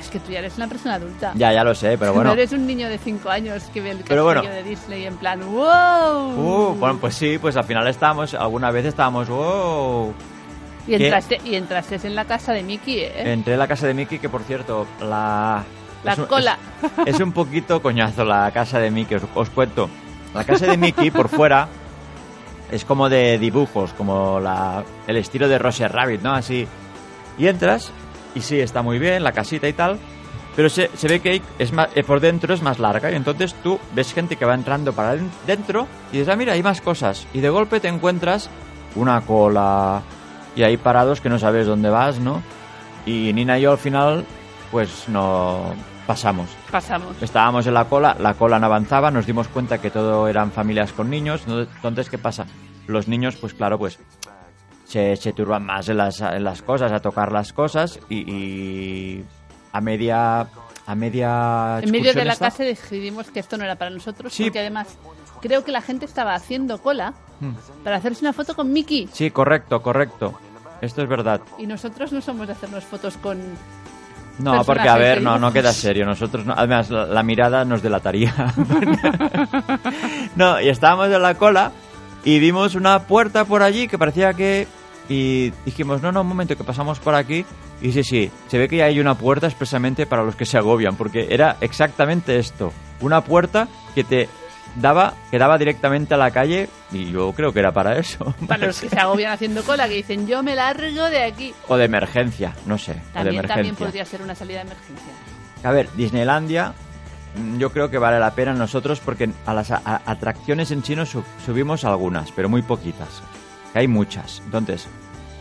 Es 0.06 0.12
que 0.12 0.20
tú 0.20 0.30
ya 0.30 0.38
eres 0.38 0.56
una 0.56 0.68
persona 0.68 0.94
adulta. 0.94 1.32
Ya, 1.34 1.52
ya 1.52 1.64
lo 1.64 1.74
sé, 1.74 1.98
pero 1.98 2.12
bueno. 2.14 2.28
No 2.30 2.34
eres 2.34 2.52
un 2.52 2.64
niño 2.64 2.88
de 2.88 2.96
5 2.96 3.28
años 3.28 3.64
que 3.74 3.80
ve 3.80 3.90
el 3.90 3.98
castillo 3.98 4.22
bueno. 4.22 4.42
de 4.42 4.62
Disney 4.62 5.04
en 5.04 5.16
plan 5.16 5.40
¡Wow! 5.44 6.70
Uh, 6.70 6.74
bueno, 6.78 6.98
pues 7.00 7.16
sí, 7.16 7.38
pues 7.38 7.56
al 7.56 7.64
final 7.64 7.88
estábamos, 7.88 8.32
alguna 8.34 8.70
vez 8.70 8.86
estábamos, 8.86 9.28
wow. 9.28 10.14
y, 10.86 10.94
entraste, 10.94 11.40
y 11.44 11.56
entraste 11.56 11.98
en 12.04 12.14
la 12.14 12.24
casa 12.24 12.52
de 12.52 12.62
Mickey, 12.62 13.00
¿eh? 13.00 13.32
Entré 13.32 13.54
a 13.54 13.56
la 13.56 13.66
casa 13.66 13.88
de 13.88 13.94
Mickey, 13.94 14.20
que 14.20 14.28
por 14.28 14.44
cierto, 14.44 14.86
la... 15.00 15.64
La 16.04 16.12
es 16.12 16.18
un- 16.20 16.26
cola. 16.26 16.56
Es, 17.04 17.14
es 17.16 17.20
un 17.20 17.32
poquito 17.32 17.82
coñazo 17.82 18.24
la 18.24 18.48
casa 18.52 18.78
de 18.78 18.92
Mickey, 18.92 19.16
os, 19.16 19.24
os 19.34 19.50
cuento. 19.50 19.90
La 20.34 20.44
casa 20.44 20.66
de 20.66 20.76
Mickey, 20.76 21.10
por 21.10 21.28
fuera, 21.28 21.66
es 22.70 22.84
como 22.84 23.08
de 23.08 23.38
dibujos, 23.38 23.92
como 23.94 24.38
la, 24.38 24.84
el 25.08 25.16
estilo 25.16 25.48
de 25.48 25.58
Roger 25.58 25.90
Rabbit, 25.90 26.22
¿no? 26.22 26.32
Así. 26.32 26.68
Y 27.38 27.48
entras, 27.48 27.90
y 28.36 28.40
sí, 28.42 28.60
está 28.60 28.82
muy 28.82 28.98
bien, 29.00 29.24
la 29.24 29.32
casita 29.32 29.66
y 29.66 29.72
tal, 29.72 29.98
pero 30.54 30.68
se, 30.68 30.90
se 30.94 31.08
ve 31.08 31.20
que 31.20 31.42
es 31.58 31.72
más, 31.72 31.88
eh, 31.96 32.04
por 32.04 32.20
dentro 32.20 32.54
es 32.54 32.62
más 32.62 32.78
larga, 32.78 33.10
y 33.10 33.14
entonces 33.16 33.54
tú 33.62 33.78
ves 33.94 34.12
gente 34.14 34.36
que 34.36 34.44
va 34.44 34.54
entrando 34.54 34.92
para 34.92 35.16
den- 35.16 35.30
dentro, 35.46 35.88
y 36.12 36.18
dices, 36.18 36.32
ah, 36.32 36.36
mira, 36.36 36.52
hay 36.52 36.62
más 36.62 36.80
cosas. 36.80 37.26
Y 37.34 37.40
de 37.40 37.48
golpe 37.50 37.80
te 37.80 37.88
encuentras 37.88 38.48
una 38.94 39.20
cola, 39.22 40.02
y 40.54 40.62
ahí 40.62 40.76
parados 40.76 41.20
que 41.20 41.28
no 41.28 41.38
sabes 41.38 41.66
dónde 41.66 41.90
vas, 41.90 42.18
¿no? 42.20 42.40
Y 43.04 43.32
Nina 43.34 43.58
y 43.58 43.62
yo 43.62 43.72
al 43.72 43.78
final, 43.78 44.24
pues 44.70 45.08
no 45.08 45.74
pasamos. 46.06 46.48
Pasamos. 46.70 47.20
Estábamos 47.22 47.66
en 47.66 47.74
la 47.74 47.84
cola, 47.84 48.16
la 48.18 48.34
cola 48.34 48.58
no 48.58 48.66
avanzaba, 48.66 49.10
nos 49.10 49.26
dimos 49.26 49.48
cuenta 49.48 49.78
que 49.78 49.90
todo 49.90 50.26
eran 50.28 50.50
familias 50.52 50.92
con 50.92 51.10
niños. 51.10 51.42
Entonces, 51.46 52.08
¿qué 52.10 52.18
pasa? 52.18 52.46
Los 52.86 53.08
niños, 53.08 53.36
pues 53.36 53.54
claro, 53.54 53.78
pues 53.78 53.98
se, 54.86 55.16
se 55.16 55.32
turban 55.34 55.66
más 55.66 55.88
en 55.90 55.98
las, 55.98 56.20
en 56.22 56.42
las 56.44 56.62
cosas, 56.62 56.90
a 56.92 57.00
tocar 57.00 57.32
las 57.32 57.52
cosas 57.52 57.98
y, 58.08 58.16
y 58.32 59.24
a 59.72 59.80
media... 59.80 60.46
A 60.88 60.94
media 60.94 61.80
En 61.82 61.90
medio 61.90 62.14
de 62.14 62.24
la 62.24 62.34
esta- 62.34 62.44
casa 62.46 62.62
decidimos 62.62 63.28
que 63.32 63.40
esto 63.40 63.56
no 63.58 63.64
era 63.64 63.74
para 63.74 63.90
nosotros, 63.90 64.32
Sí. 64.32 64.44
porque 64.44 64.60
además 64.60 64.86
creo 65.42 65.64
que 65.64 65.72
la 65.72 65.80
gente 65.82 66.04
estaba 66.06 66.34
haciendo 66.34 66.78
cola 66.80 67.12
Hmm. 67.40 67.52
para 67.84 67.96
hacerse 67.96 68.20
una 68.24 68.32
foto 68.32 68.54
con 68.54 68.72
Mickey. 68.72 69.08
Sí, 69.12 69.30
correcto, 69.32 69.82
correcto. 69.82 70.38
Esto 70.80 71.02
es 71.02 71.08
verdad. 71.08 71.40
Y 71.58 71.66
nosotros 71.66 72.12
no 72.12 72.20
somos 72.22 72.46
de 72.46 72.52
hacernos 72.54 72.84
fotos 72.84 73.16
con... 73.18 73.38
No, 74.38 74.62
porque 74.64 74.88
a 74.88 74.96
ver, 74.96 75.20
no, 75.22 75.38
no 75.38 75.52
queda 75.52 75.72
serio. 75.72 76.06
Nosotros, 76.06 76.46
no- 76.46 76.54
además, 76.56 76.88
la, 76.90 77.04
la 77.06 77.22
mirada 77.24 77.64
nos 77.64 77.82
delataría. 77.82 78.32
no, 80.36 80.60
y 80.60 80.68
estábamos 80.68 81.06
en 81.08 81.20
la 81.22 81.34
cola 81.34 81.72
y 82.26 82.40
vimos 82.40 82.74
una 82.74 83.04
puerta 83.06 83.44
por 83.46 83.62
allí 83.62 83.88
que 83.88 83.96
parecía 83.96 84.34
que... 84.34 84.66
Y 85.08 85.50
dijimos, 85.64 86.02
no, 86.02 86.10
no, 86.10 86.22
un 86.22 86.26
momento, 86.26 86.56
que 86.56 86.64
pasamos 86.64 86.98
por 86.98 87.14
aquí. 87.14 87.46
Y 87.80 87.92
sí, 87.92 88.02
sí, 88.02 88.30
se 88.48 88.58
ve 88.58 88.68
que 88.68 88.78
ya 88.78 88.86
hay 88.86 88.98
una 88.98 89.14
puerta 89.14 89.46
expresamente 89.46 90.04
para 90.04 90.24
los 90.24 90.34
que 90.34 90.44
se 90.44 90.58
agobian, 90.58 90.96
porque 90.96 91.28
era 91.30 91.56
exactamente 91.60 92.36
esto. 92.36 92.72
Una 93.00 93.20
puerta 93.22 93.68
que 93.94 94.02
te 94.02 94.28
daba, 94.74 95.14
que 95.30 95.38
daba 95.38 95.56
directamente 95.58 96.14
a 96.14 96.16
la 96.16 96.32
calle 96.32 96.68
y 96.90 97.12
yo 97.12 97.32
creo 97.32 97.52
que 97.52 97.60
era 97.60 97.70
para 97.70 97.96
eso. 97.96 98.34
Para 98.48 98.66
los 98.66 98.80
que 98.80 98.88
se 98.88 98.98
agobian 98.98 99.32
haciendo 99.32 99.62
cola, 99.62 99.88
que 99.88 99.94
dicen, 99.94 100.26
yo 100.26 100.42
me 100.42 100.56
largo 100.56 101.08
de 101.08 101.22
aquí. 101.22 101.54
O 101.68 101.76
de 101.76 101.84
emergencia, 101.84 102.52
no 102.66 102.76
sé. 102.76 102.90
o 102.90 102.94
de 102.94 103.00
También, 103.12 103.34
emergencia. 103.34 103.54
también 103.54 103.76
podría 103.76 104.04
ser 104.04 104.22
una 104.22 104.34
salida 104.34 104.64
de 104.64 104.72
emergencia. 104.72 105.12
A 105.62 105.70
ver, 105.70 105.88
Disneylandia, 105.96 106.74
yo 107.58 107.70
creo 107.70 107.90
que 107.90 107.98
vale 107.98 108.18
la 108.20 108.32
pena 108.34 108.52
nosotros 108.52 109.00
porque 109.04 109.30
a 109.46 109.54
las 109.54 109.70
a- 109.70 109.80
atracciones 110.06 110.70
en 110.70 110.82
chino 110.82 111.06
su- 111.06 111.24
subimos 111.44 111.84
algunas, 111.84 112.32
pero 112.32 112.48
muy 112.48 112.62
poquitas. 112.62 113.22
Que 113.72 113.80
hay 113.80 113.88
muchas. 113.88 114.42
Entonces, 114.44 114.86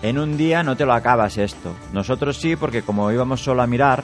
en 0.01 0.19
un 0.19 0.37
día 0.37 0.63
no 0.63 0.75
te 0.75 0.85
lo 0.85 0.93
acabas 0.93 1.37
esto. 1.37 1.73
Nosotros 1.93 2.37
sí, 2.37 2.55
porque 2.55 2.81
como 2.81 3.11
íbamos 3.11 3.41
solo 3.41 3.61
a 3.61 3.67
mirar, 3.67 4.03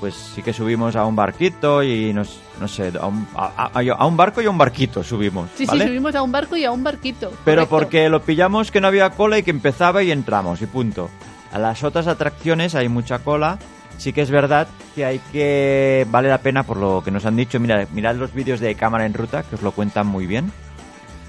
pues 0.00 0.14
sí 0.14 0.42
que 0.42 0.52
subimos 0.52 0.94
a 0.96 1.04
un 1.04 1.16
barquito 1.16 1.82
y 1.82 2.12
nos, 2.12 2.38
no 2.60 2.68
sé, 2.68 2.92
a 3.00 3.06
un, 3.06 3.26
a- 3.36 3.70
a- 3.74 3.80
a 3.98 4.06
un 4.06 4.16
barco 4.16 4.40
y 4.40 4.46
a 4.46 4.50
un 4.50 4.58
barquito 4.58 5.02
subimos. 5.02 5.50
Sí, 5.56 5.66
¿vale? 5.66 5.82
sí, 5.84 5.88
subimos 5.88 6.14
a 6.14 6.22
un 6.22 6.30
barco 6.32 6.56
y 6.56 6.64
a 6.64 6.70
un 6.72 6.84
barquito. 6.84 7.32
Pero 7.44 7.62
correcto. 7.68 7.70
porque 7.70 8.08
lo 8.08 8.22
pillamos 8.22 8.70
que 8.70 8.80
no 8.80 8.86
había 8.86 9.10
cola 9.10 9.38
y 9.38 9.42
que 9.42 9.50
empezaba 9.50 10.02
y 10.02 10.10
entramos 10.12 10.62
y 10.62 10.66
punto. 10.66 11.10
A 11.52 11.58
las 11.58 11.82
otras 11.82 12.06
atracciones 12.06 12.74
hay 12.74 12.88
mucha 12.88 13.18
cola. 13.20 13.58
Sí 13.98 14.12
que 14.12 14.22
es 14.22 14.30
verdad 14.30 14.68
que 14.94 15.04
hay 15.04 15.18
que... 15.32 16.06
Vale 16.10 16.28
la 16.28 16.38
pena 16.38 16.62
por 16.62 16.76
lo 16.78 17.02
que 17.04 17.10
nos 17.10 17.26
han 17.26 17.36
dicho. 17.36 17.58
Mira, 17.60 17.86
mirad 17.92 18.14
los 18.14 18.32
vídeos 18.32 18.60
de 18.60 18.74
cámara 18.74 19.04
en 19.06 19.12
ruta 19.14 19.42
que 19.42 19.56
os 19.56 19.62
lo 19.62 19.72
cuentan 19.72 20.06
muy 20.06 20.26
bien. 20.26 20.50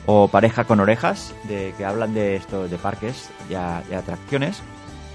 O 0.05 0.27
pareja 0.27 0.63
con 0.63 0.79
orejas, 0.79 1.33
de, 1.47 1.73
que 1.77 1.85
hablan 1.85 2.13
de 2.13 2.35
esto, 2.35 2.67
de 2.67 2.77
parques 2.77 3.29
y, 3.49 3.55
a- 3.55 3.79
atracciones. 3.95 4.61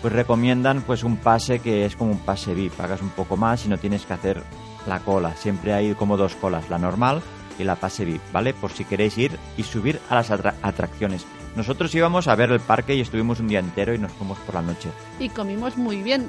Pues 0.03 0.13
recomiendan 0.13 0.83
pues 0.83 1.03
un 1.05 1.17
pase 1.17 1.61
que 1.61 1.87
es 1.87 1.97
como 1.97 2.11
un 2.13 2.19
pase 2.19 2.55
VIP. 2.55 2.73
Pagas 2.75 3.01
un 3.01 3.09
poco 3.11 3.37
más 3.37 3.65
y 3.65 3.69
no 3.69 3.79
tienes 3.79 4.05
que 4.05 4.13
hacer 4.13 4.43
la 4.87 4.99
cola. 5.01 5.35
Siempre 5.37 5.73
hay 5.73 5.95
como 5.95 6.17
dos 6.17 6.35
colas, 6.35 6.69
la 6.69 6.79
normal 6.79 7.23
y 7.59 7.65
la 7.65 7.77
pase 7.77 8.05
VIP, 8.05 8.21
¿vale? 8.33 8.53
Por 8.53 8.73
si 8.73 8.85
queréis 8.85 9.17
ir 9.17 9.39
y 9.57 9.63
subir 9.63 10.01
a 10.11 10.17
las 10.17 10.31
atra- 10.31 10.55
atracciones. 10.61 11.25
Nosotros 11.57 11.95
íbamos 11.95 12.27
a 12.29 12.35
ver 12.35 12.51
el 12.51 12.59
parque 12.61 12.97
y 12.97 13.01
estuvimos 13.01 13.39
un 13.41 13.47
día 13.49 13.61
entero 13.61 13.95
y 13.95 13.99
nos 13.99 14.11
fuimos 14.13 14.39
por 14.41 14.57
la 14.57 14.63
noche. 14.63 14.91
Y 15.21 15.29
comimos 15.29 15.77
muy 15.77 16.03
bien. 16.03 16.29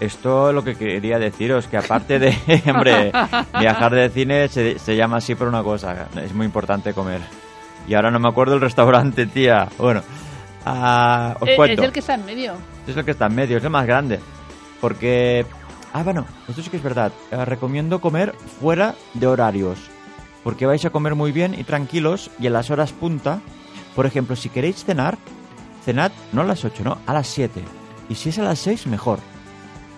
Esto 0.00 0.48
es 0.48 0.54
lo 0.54 0.64
que 0.64 0.76
quería 0.76 1.18
deciros, 1.18 1.68
que 1.68 1.76
aparte 1.76 2.18
de, 2.18 2.34
hombre, 2.74 3.12
viajar 3.58 3.94
de 3.94 4.08
cine 4.08 4.48
se, 4.48 4.78
se 4.78 4.96
llama 4.96 5.18
así 5.18 5.34
por 5.34 5.46
una 5.46 5.62
cosa, 5.62 6.08
es 6.22 6.32
muy 6.32 6.46
importante 6.46 6.94
comer. 6.94 7.20
Y 7.86 7.94
ahora 7.94 8.10
no 8.10 8.18
me 8.18 8.28
acuerdo 8.28 8.54
el 8.54 8.60
restaurante, 8.60 9.26
tía. 9.26 9.68
Bueno, 9.76 10.02
os 10.66 11.50
cuento. 11.56 11.82
Es 11.82 11.86
el 11.86 11.92
que 11.92 12.00
está 12.00 12.14
en 12.14 12.24
medio. 12.24 12.54
Es 12.86 12.96
el 12.96 13.04
que 13.04 13.10
está 13.12 13.26
en 13.26 13.34
medio, 13.34 13.58
es 13.58 13.64
el 13.64 13.70
más 13.70 13.86
grande. 13.86 14.20
Porque... 14.80 15.46
Ah, 15.92 16.02
bueno, 16.02 16.24
esto 16.48 16.62
sí 16.62 16.70
que 16.70 16.76
es 16.76 16.82
verdad. 16.82 17.12
Eh, 17.30 17.44
recomiendo 17.44 18.00
comer 18.00 18.34
fuera 18.60 18.94
de 19.14 19.26
horarios. 19.26 19.78
Porque 20.44 20.66
vais 20.66 20.84
a 20.84 20.90
comer 20.90 21.14
muy 21.14 21.32
bien 21.32 21.54
y 21.58 21.64
tranquilos 21.64 22.30
y 22.38 22.46
en 22.46 22.52
las 22.52 22.70
horas 22.70 22.92
punta. 22.92 23.40
Por 23.96 24.06
ejemplo, 24.06 24.36
si 24.36 24.48
queréis 24.48 24.84
cenar, 24.84 25.18
cenad 25.84 26.12
no 26.32 26.42
a 26.42 26.44
las 26.44 26.64
8, 26.64 26.84
no, 26.84 26.98
a 27.06 27.12
las 27.12 27.26
7. 27.26 27.60
Y 28.08 28.14
si 28.14 28.28
es 28.28 28.38
a 28.38 28.44
las 28.44 28.60
6, 28.60 28.86
mejor. 28.86 29.18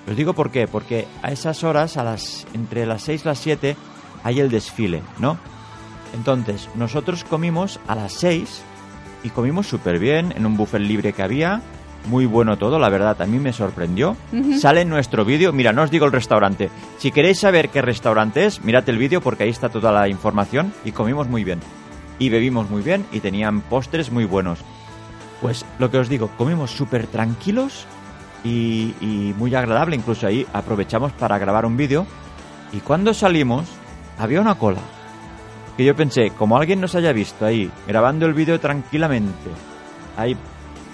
Os 0.09 0.16
digo 0.16 0.32
por 0.32 0.50
qué. 0.50 0.66
Porque 0.66 1.06
a 1.23 1.30
esas 1.32 1.64
horas, 1.64 1.97
a 1.97 2.04
las 2.04 2.47
entre 2.54 2.87
las 2.87 3.02
6 3.02 3.23
y 3.25 3.28
las 3.28 3.38
7, 3.38 3.76
hay 4.25 4.40
el 4.40 4.50
desfile, 4.50 5.02
¿no? 5.18 5.38
Entonces, 6.14 6.68
nosotros 6.75 7.25
comimos 7.25 7.80
a 7.87 7.94
las 7.94 8.12
6 8.14 8.62
y 9.25 9.30
comimos 9.30 9.66
súper 9.66 9.99
bien 9.99 10.32
en 10.37 10.47
un 10.47 10.56
buffet 10.56 10.80
libre 10.80 11.12
que 11.12 11.23
había. 11.23 11.62
Muy 12.06 12.26
bueno 12.26 12.59
todo, 12.59 12.80
la 12.80 12.88
verdad, 12.88 13.23
a 13.23 13.26
mí 13.26 13.38
me 13.38 13.52
sorprendió. 13.52 14.16
Sale 14.59 14.80
en 14.80 14.88
nuestro 14.88 15.25
vídeo, 15.25 15.52
mira, 15.52 15.73
no 15.73 15.82
os 15.82 15.90
digo 15.90 16.04
el 16.04 16.12
restaurante. 16.12 16.68
Si 16.99 17.12
queréis 17.12 17.38
saber 17.38 17.68
qué 17.68 17.80
restaurante 17.80 18.44
es, 18.44 18.64
mirad 18.64 18.88
el 18.88 18.99
vídeo 18.99 19.21
porque 19.21 19.44
ahí 19.44 19.50
está 19.50 19.68
toda 19.68 19.92
la 19.92 20.09
información 20.09 20.75
y 20.85 20.90
comimos 20.90 21.28
muy 21.28 21.44
bien. 21.44 21.61
Y 22.18 22.28
bebimos 22.28 22.68
muy 22.68 22.82
bien 22.82 23.06
y 23.12 23.21
tenían 23.21 23.61
postres 23.61 24.11
muy 24.11 24.25
buenos. 24.25 24.59
Pues 25.40 25.64
lo 25.78 25.92
que 25.92 25.99
os 25.99 26.09
digo, 26.09 26.28
comimos 26.37 26.73
súper 26.73 27.06
tranquilos 27.06 27.87
y, 28.45 28.95
y 29.01 29.35
muy 29.39 29.55
agradable. 29.55 29.97
Incluso 29.97 30.27
ahí 30.27 30.47
aprovechamos 30.53 31.13
para 31.13 31.39
grabar 31.39 31.65
un 31.67 31.77
vídeo. 31.77 32.07
Y 32.73 32.81
cuando 32.81 33.13
salimos, 33.15 33.69
había 34.19 34.41
una 34.41 34.55
cola. 34.57 34.81
que 35.77 35.85
yo 35.85 35.95
pensé, 35.97 36.31
como 36.31 36.57
alguien 36.57 36.81
nos 36.81 36.95
haya 36.95 37.13
visto 37.13 37.45
ahí, 37.47 37.71
grabando 37.87 38.27
el 38.27 38.35
vídeo 38.35 38.59
tranquilamente, 38.61 39.51
ahí, 40.17 40.37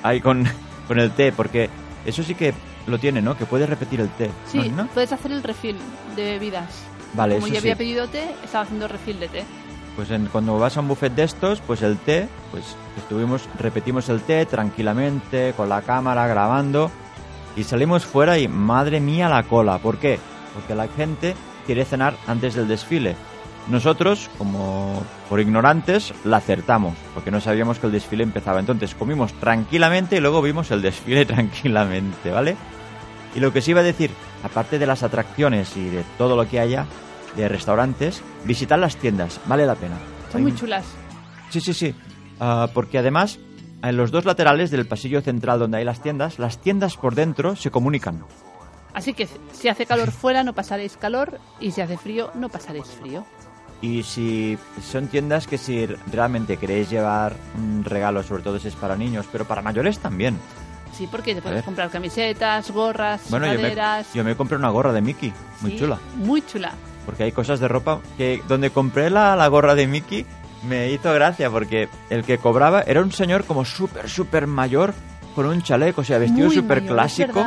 ahí 0.02 0.20
con, 0.20 0.44
con 0.88 0.98
el 1.00 1.10
té, 1.12 1.32
porque 1.32 1.68
eso 2.04 2.22
sí 2.22 2.34
que 2.34 2.52
lo 2.86 2.98
tiene, 2.98 3.20
¿no? 3.22 3.36
Que 3.36 3.44
puedes 3.46 3.68
repetir 3.68 4.00
el 4.00 4.08
té. 4.10 4.30
Sí, 4.46 4.70
¿no? 4.74 4.86
puedes 4.88 5.12
hacer 5.12 5.30
el 5.32 5.42
refill 5.42 5.76
de 6.16 6.22
bebidas. 6.32 6.82
Vale, 7.14 7.34
Como 7.34 7.46
eso 7.46 7.54
yo 7.56 7.60
sí. 7.60 7.66
había 7.68 7.76
pedido 7.76 8.08
té, 8.08 8.28
estaba 8.44 8.64
haciendo 8.64 8.88
refill 8.88 9.18
de 9.20 9.28
té. 9.28 9.44
Pues 9.96 10.10
en- 10.10 10.26
cuando 10.26 10.58
vas 10.58 10.76
a 10.76 10.80
un 10.80 10.88
buffet 10.88 11.12
de 11.14 11.24
estos, 11.24 11.60
pues 11.60 11.82
el 11.82 11.96
té, 11.98 12.28
pues 12.50 12.76
estuvimos, 12.96 13.48
repetimos 13.58 14.08
el 14.08 14.20
té 14.22 14.46
tranquilamente, 14.46 15.52
con 15.56 15.68
la 15.68 15.82
cámara 15.82 16.26
grabando, 16.28 16.90
y 17.58 17.64
salimos 17.64 18.06
fuera 18.06 18.38
y 18.38 18.46
madre 18.46 19.00
mía 19.00 19.28
la 19.28 19.42
cola. 19.42 19.78
¿Por 19.78 19.98
qué? 19.98 20.20
Porque 20.54 20.76
la 20.76 20.86
gente 20.86 21.34
quiere 21.66 21.84
cenar 21.84 22.14
antes 22.28 22.54
del 22.54 22.68
desfile. 22.68 23.16
Nosotros, 23.68 24.30
como 24.38 25.02
por 25.28 25.40
ignorantes, 25.40 26.14
la 26.24 26.38
acertamos, 26.38 26.94
porque 27.12 27.32
no 27.32 27.40
sabíamos 27.40 27.80
que 27.80 27.86
el 27.86 27.92
desfile 27.92 28.22
empezaba. 28.22 28.60
Entonces 28.60 28.94
comimos 28.94 29.32
tranquilamente 29.34 30.16
y 30.16 30.20
luego 30.20 30.40
vimos 30.40 30.70
el 30.70 30.82
desfile 30.82 31.26
tranquilamente, 31.26 32.30
¿vale? 32.30 32.56
Y 33.34 33.40
lo 33.40 33.52
que 33.52 33.60
se 33.60 33.72
iba 33.72 33.80
a 33.80 33.84
decir, 33.84 34.12
aparte 34.44 34.78
de 34.78 34.86
las 34.86 35.02
atracciones 35.02 35.76
y 35.76 35.88
de 35.88 36.04
todo 36.16 36.36
lo 36.36 36.48
que 36.48 36.60
haya 36.60 36.86
de 37.36 37.48
restaurantes, 37.48 38.22
visitar 38.44 38.78
las 38.78 38.96
tiendas, 38.96 39.40
vale 39.46 39.66
la 39.66 39.74
pena. 39.74 39.96
Son 40.30 40.38
Hay 40.38 40.42
muy 40.44 40.54
chulas. 40.54 40.86
Sí, 41.50 41.60
sí, 41.60 41.74
sí. 41.74 41.94
Ah, 42.40 42.68
porque 42.72 42.98
además, 42.98 43.38
en 43.82 43.96
los 43.96 44.10
dos 44.10 44.24
laterales 44.24 44.70
del 44.70 44.86
pasillo 44.86 45.20
central 45.20 45.58
donde 45.58 45.78
hay 45.78 45.84
las 45.84 46.02
tiendas, 46.02 46.38
las 46.38 46.58
tiendas 46.58 46.96
por 46.96 47.14
dentro 47.14 47.56
se 47.56 47.70
comunican. 47.70 48.24
Así 48.94 49.14
que 49.14 49.28
si 49.52 49.68
hace 49.68 49.86
calor 49.86 50.10
fuera 50.10 50.42
no 50.42 50.54
pasaréis 50.54 50.96
calor 50.96 51.38
y 51.60 51.70
si 51.70 51.80
hace 51.80 51.96
frío 51.96 52.30
no 52.34 52.48
pasaréis 52.48 52.86
frío. 52.86 53.24
Y 53.80 54.02
si 54.02 54.58
son 54.82 55.06
tiendas 55.06 55.46
que 55.46 55.56
si 55.56 55.86
realmente 55.86 56.56
queréis 56.56 56.90
llevar 56.90 57.36
mm, 57.56 57.84
regalos, 57.84 58.26
sobre 58.26 58.42
todo 58.42 58.58
si 58.58 58.68
es 58.68 58.74
para 58.74 58.96
niños, 58.96 59.26
pero 59.30 59.44
para 59.44 59.62
mayores 59.62 60.00
también. 60.00 60.36
Sí, 60.92 61.06
porque 61.08 61.34
te 61.34 61.42
puedes 61.42 61.62
comprar 61.62 61.90
camisetas, 61.90 62.72
gorras, 62.72 63.30
Bueno, 63.30 63.46
yo 63.52 63.60
me, 63.60 63.76
yo 64.14 64.24
me 64.24 64.34
compré 64.34 64.56
una 64.56 64.70
gorra 64.70 64.92
de 64.92 65.00
Mickey, 65.00 65.32
muy 65.60 65.72
Sí, 65.72 65.78
chula. 65.78 65.98
Muy 66.16 66.42
chula. 66.44 66.72
Porque 67.06 67.22
hay 67.22 67.30
cosas 67.32 67.60
de 67.60 67.68
ropa 67.68 68.00
que 68.16 68.42
donde 68.48 68.70
compré 68.70 69.10
la, 69.10 69.36
la 69.36 69.46
gorra 69.46 69.76
de 69.76 69.86
Mickey 69.86 70.26
me 70.66 70.90
hizo 70.90 71.12
gracia 71.12 71.50
porque 71.50 71.88
el 72.10 72.24
que 72.24 72.38
cobraba 72.38 72.82
era 72.82 73.00
un 73.02 73.12
señor 73.12 73.44
como 73.44 73.64
súper, 73.64 74.08
súper 74.08 74.46
mayor 74.46 74.94
con 75.34 75.46
un 75.46 75.62
chaleco, 75.62 76.00
o 76.00 76.04
sea, 76.04 76.18
vestido 76.18 76.50
súper 76.50 76.84
clásico. 76.84 77.44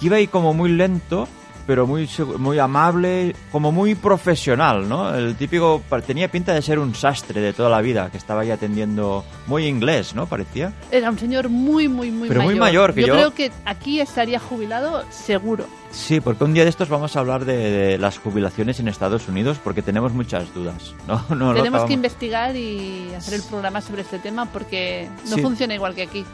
que 0.00 0.06
iba 0.06 0.16
ahí 0.16 0.26
como 0.26 0.52
muy 0.54 0.70
lento, 0.72 1.28
pero 1.64 1.86
muy, 1.86 2.08
muy 2.38 2.58
amable, 2.58 3.36
como 3.52 3.70
muy 3.70 3.94
profesional, 3.94 4.88
¿no? 4.88 5.14
El 5.14 5.36
típico, 5.36 5.80
tenía 6.04 6.28
pinta 6.28 6.52
de 6.52 6.60
ser 6.62 6.80
un 6.80 6.92
sastre 6.96 7.40
de 7.40 7.52
toda 7.52 7.70
la 7.70 7.80
vida, 7.80 8.10
que 8.10 8.18
estaba 8.18 8.40
ahí 8.40 8.50
atendiendo, 8.50 9.24
muy 9.46 9.66
inglés, 9.66 10.12
¿no? 10.16 10.26
Parecía. 10.26 10.72
Era 10.90 11.08
un 11.10 11.18
señor 11.20 11.48
muy, 11.48 11.86
muy, 11.86 12.10
muy 12.10 12.26
Pero 12.26 12.40
mayor. 12.40 12.52
muy 12.52 12.60
mayor, 12.60 12.94
que 12.94 13.06
yo- 13.06 13.14
creo 13.14 13.34
que 13.34 13.52
aquí 13.64 14.00
estaría 14.00 14.40
jubilado 14.40 15.04
seguro. 15.10 15.66
Sí, 15.92 16.20
porque 16.20 16.42
un 16.44 16.54
día 16.54 16.64
de 16.64 16.70
estos 16.70 16.88
vamos 16.88 17.16
a 17.16 17.20
hablar 17.20 17.44
de, 17.44 17.56
de 17.70 17.98
las 17.98 18.18
jubilaciones 18.18 18.80
en 18.80 18.88
Estados 18.88 19.28
Unidos, 19.28 19.58
porque 19.62 19.82
tenemos 19.82 20.12
muchas 20.14 20.52
dudas, 20.54 20.94
¿no? 21.06 21.22
no 21.36 21.52
Tenemos 21.54 21.84
que 21.84 21.92
investigar 21.92 22.56
y 22.56 23.12
hacer 23.14 23.34
el 23.34 23.42
programa 23.42 23.80
sobre 23.82 24.00
este 24.02 24.18
tema 24.18 24.46
porque 24.46 25.08
no 25.28 25.36
Sí. 25.36 25.42
funciona 25.42 25.74
igual 25.74 25.94
que 25.94 26.02
aquí. 26.02 26.24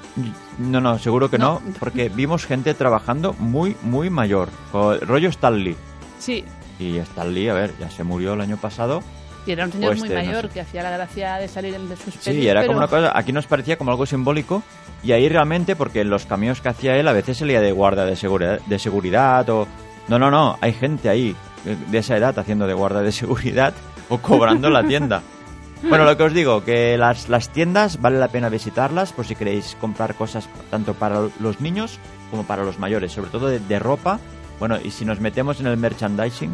No, 0.59 0.81
no, 0.81 0.99
seguro 0.99 1.29
que 1.29 1.39
no, 1.39 1.61
No. 1.65 1.73
porque 1.81 2.09
vimos 2.09 2.47
gente 2.47 2.73
trabajando 2.75 3.35
muy, 3.41 3.77
muy 3.83 4.11
mayor, 4.11 4.49
rollo 4.73 5.29
Stanley. 5.29 5.77
Sí, 6.21 6.45
Y 6.79 6.99
Stanley, 6.99 7.49
a 7.49 7.55
ver, 7.55 7.75
ya 7.81 7.91
se 7.91 8.05
murió 8.05 8.35
el 8.35 8.41
año 8.41 8.57
pasado, 8.59 9.03
y 9.47 9.53
era 9.53 9.65
un 9.65 9.73
señor 9.73 9.93
O 9.95 9.97
muy 9.97 10.09
este, 10.09 10.21
no 10.21 10.27
mayor 10.27 10.43
sé. 10.47 10.49
que 10.51 10.61
hacía 10.61 10.83
la 10.83 10.91
gracia 10.91 11.37
de 11.37 11.49
salir 11.49 11.79
de 11.79 11.97
sus 11.97 12.15
Sí, 12.15 12.21
pelis, 12.25 12.47
era 12.47 12.61
pero- 12.61 12.69
como 12.73 12.79
una 12.79 12.89
cosa, 12.89 13.13
aquí 13.19 13.33
nos 13.33 13.47
parecía 13.47 13.77
como 13.79 13.91
algo 13.91 14.07
simbólico 14.07 14.63
y 15.03 15.13
ahí 15.13 15.29
realmente, 15.29 15.77
porque 15.77 16.01
en 16.03 16.11
los 16.11 16.27
cameos 16.27 16.61
que 16.61 16.69
hacía 16.69 16.97
él 16.97 17.07
a 17.09 17.13
veces 17.13 17.39
se 17.39 17.47
leía 17.47 17.61
de 17.61 17.73
guarda 17.73 18.05
de 18.05 18.17
seguridad, 18.17 18.61
de 18.67 18.79
seguridad 18.79 19.49
o... 19.51 19.67
No, 20.09 20.19
no, 20.19 20.31
no, 20.31 20.57
hay 20.61 20.73
gente 20.73 21.09
ahí 21.09 21.37
eh, 21.67 21.77
de 21.91 21.99
esa 21.99 22.17
edad 22.17 22.39
haciendo 22.39 22.67
de 22.67 22.75
guarda 22.75 23.03
de 23.03 23.13
seguridad 23.13 23.75
o 24.09 24.19
cobrando 24.19 24.71
la 24.71 24.83
tienda. 24.87 25.23
Bueno, 25.81 26.05
lo 26.05 26.17
que 26.17 26.25
os 26.25 26.35
digo, 26.35 26.65
que 26.65 26.99
las, 26.99 27.29
las 27.29 27.51
tiendas 27.51 28.01
vale 28.01 28.19
la 28.19 28.27
pena 28.27 28.49
visitarlas 28.49 29.13
por 29.13 29.25
si 29.25 29.37
queréis 29.37 29.77
comprar 29.81 30.17
cosas 30.17 30.49
tanto 30.73 30.95
para 30.95 31.21
los 31.39 31.61
niños 31.61 32.01
como 32.33 32.43
para 32.43 32.65
los 32.65 32.81
mayores, 32.81 33.13
sobre 33.13 33.31
todo 33.31 33.47
de, 33.47 33.61
de 33.61 33.79
ropa. 33.79 34.19
Bueno, 34.59 34.77
y 34.83 34.91
si 34.91 35.05
nos 35.05 35.21
metemos 35.21 35.61
en 35.61 35.69
el 35.69 35.77
merchandising, 35.77 36.51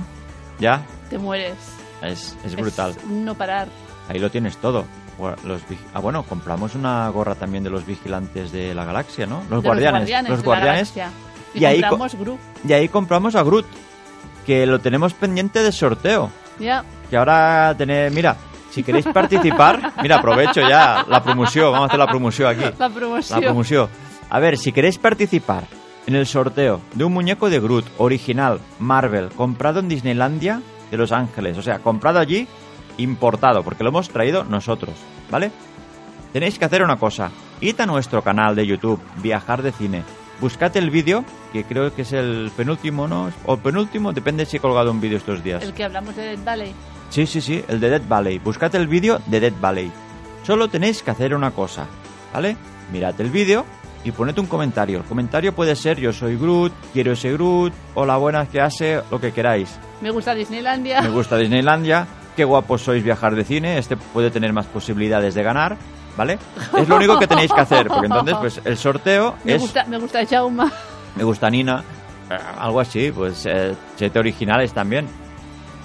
ya 0.61 0.83
Te 1.09 1.17
mueres. 1.17 1.55
Es, 2.09 2.37
es 2.45 2.55
brutal. 2.57 2.91
Es 2.93 3.05
no 3.05 3.35
parar. 3.35 3.69
Ahí 4.09 4.19
lo 4.19 4.31
tienes 4.31 4.57
todo. 4.59 4.85
Los 5.45 5.63
ah, 5.95 6.01
bueno, 6.01 6.25
compramos 6.25 6.75
una 6.75 7.09
gorra 7.09 7.35
también 7.37 7.63
de 7.63 7.71
los 7.71 7.87
vigilantes 7.87 8.51
de 8.51 8.75
la 8.75 8.85
galaxia, 8.85 9.27
¿no? 9.27 9.43
Los 9.49 9.63
de 9.63 9.69
guardianes. 9.69 10.29
Los 10.29 10.43
guardianes. 10.43 10.89
Los 10.89 10.97
la. 10.97 11.11
Y, 11.55 11.59
Y 11.61 11.65
ahí 11.65 11.81
co- 11.83 11.91
compramos 11.91 12.15
Gru. 12.17 12.39
Y 12.69 12.73
ahí 12.73 12.89
compramos 12.89 13.35
a 13.37 13.43
Groot, 13.45 13.65
que 14.45 14.67
lo 14.67 14.81
tenemos 14.81 15.15
pendiente 15.15 15.63
de 15.63 15.71
sorteo. 15.71 16.31
Ya, 16.59 16.85
Que 17.11 17.17
ahora 17.17 17.75
tenéis, 17.79 18.13
mira, 18.13 18.37
si 18.71 18.83
queréis 18.83 19.07
participar, 19.07 19.93
mira, 20.03 20.17
aprovecho 20.17 20.61
ya 20.69 21.05
la 21.09 21.23
promoción, 21.23 21.71
vamos 21.73 21.85
a 21.85 21.87
hacer 21.87 21.99
la 22.01 22.07
promoción 22.09 22.49
aquí. 22.51 22.65
la 22.79 22.91
promoción. 22.91 23.41
La 23.41 23.47
promoción. 23.47 23.89
A 24.31 24.39
ver, 24.41 24.59
si 24.59 24.73
queréis 24.73 24.99
participar 24.99 25.65
en 26.07 26.17
el 26.17 26.27
sorteo 26.27 26.81
de 26.95 27.05
un 27.05 27.13
muñeco 27.13 27.49
de 27.51 27.61
Groot 27.61 27.87
original 27.99 28.59
Marvel 28.81 29.29
comprado 29.31 29.79
en 29.79 29.89
Disneylandia 29.89 30.61
de 30.95 30.99
Los 30.99 31.13
Ángeles, 31.13 31.59
o 31.59 31.63
sea, 31.63 31.81
comprado 31.81 32.21
allí, 32.21 32.47
importado, 32.99 33.65
porque 33.65 33.83
lo 33.83 33.91
hemos 33.91 34.09
traído 34.09 34.45
nosotros, 34.45 34.95
¿vale? 35.29 35.51
Tenéis 36.33 36.57
que 36.57 36.65
hacer 36.65 36.83
una 36.85 36.97
cosa, 36.97 37.31
id 37.61 37.81
a 37.81 37.87
nuestro 37.87 38.23
canal 38.23 38.55
de 38.55 38.65
YouTube, 38.65 39.01
Viajar 39.17 39.63
de 39.63 39.73
Cine, 39.73 40.05
buscad 40.41 40.77
el 40.77 40.91
vídeo, 40.91 41.25
que 41.53 41.65
creo 41.65 41.93
que 41.93 42.03
es 42.03 42.13
el 42.13 42.53
penúltimo, 42.57 43.09
¿no? 43.09 43.33
O 43.45 43.57
penúltimo, 43.57 44.13
depende 44.13 44.47
si 44.47 44.59
he 44.59 44.61
colgado 44.61 44.93
un 44.93 45.01
vídeo 45.01 45.19
estos 45.19 45.43
días. 45.43 45.65
El 45.65 45.75
que 45.75 45.83
hablamos 45.83 46.15
de 46.15 46.23
Dead 46.23 46.45
Valley. 46.45 46.73
Sí, 47.11 47.27
sí, 47.27 47.41
sí, 47.41 47.65
el 47.67 47.81
de 47.81 47.91
Dead 47.91 48.03
Valley. 48.09 48.39
Buscad 48.39 48.75
el 48.77 48.87
vídeo 48.87 49.21
de 49.27 49.41
Dead 49.41 49.53
Valley. 49.61 49.91
Solo 50.45 50.69
tenéis 50.69 51.03
que 51.03 51.11
hacer 51.11 51.35
una 51.35 51.51
cosa, 51.51 51.87
¿vale? 52.33 52.57
Mirad 52.93 53.21
el 53.21 53.31
vídeo 53.31 53.65
y 54.05 54.13
poned 54.13 54.39
un 54.39 54.47
comentario. 54.47 54.99
El 54.99 55.05
comentario 55.05 55.55
puede 55.55 55.75
ser 55.75 55.99
yo 55.99 56.13
soy 56.13 56.37
Groot, 56.37 56.73
quiero 56.93 57.13
ese 57.13 57.33
Groot, 57.33 57.73
hola 57.95 58.17
buenas, 58.19 58.49
¿qué 58.49 58.61
hace? 58.61 59.01
Lo 59.11 59.21
que 59.21 59.33
queráis. 59.33 59.79
Me 60.01 60.11
gusta 60.11 60.35
Disneylandia. 60.35 61.01
Me 61.01 61.09
gusta 61.09 61.37
Disneylandia, 61.37 62.07
qué 62.37 62.45
guapos 62.45 62.83
sois 62.83 63.03
viajar 63.03 63.35
de 63.35 63.45
cine, 63.45 63.79
este 63.79 63.97
puede 63.97 64.31
tener 64.31 64.53
más 64.53 64.67
posibilidades 64.67 65.35
de 65.35 65.43
ganar, 65.43 65.77
¿vale? 66.17 66.39
Es 66.79 66.89
lo 66.89 66.97
único 66.97 67.19
que 67.19 67.27
tenéis 67.27 67.53
que 67.53 67.61
hacer, 67.61 67.89
porque 67.89 68.07
entonces 68.07 68.37
pues 68.39 68.61
el 68.65 68.77
sorteo 68.77 69.37
Me 69.45 69.55
es... 69.55 69.63
gusta, 69.63 69.85
me 69.87 69.99
gusta 69.99 70.25
Jauma. 70.27 70.71
Me 71.17 71.25
gusta 71.25 71.49
Nina, 71.49 71.83
eh, 72.31 72.37
algo 72.59 72.81
así, 72.81 73.11
pues 73.11 73.47
eh, 73.47 73.75
siete 73.97 74.19
originales 74.19 74.73
también. 74.73 75.07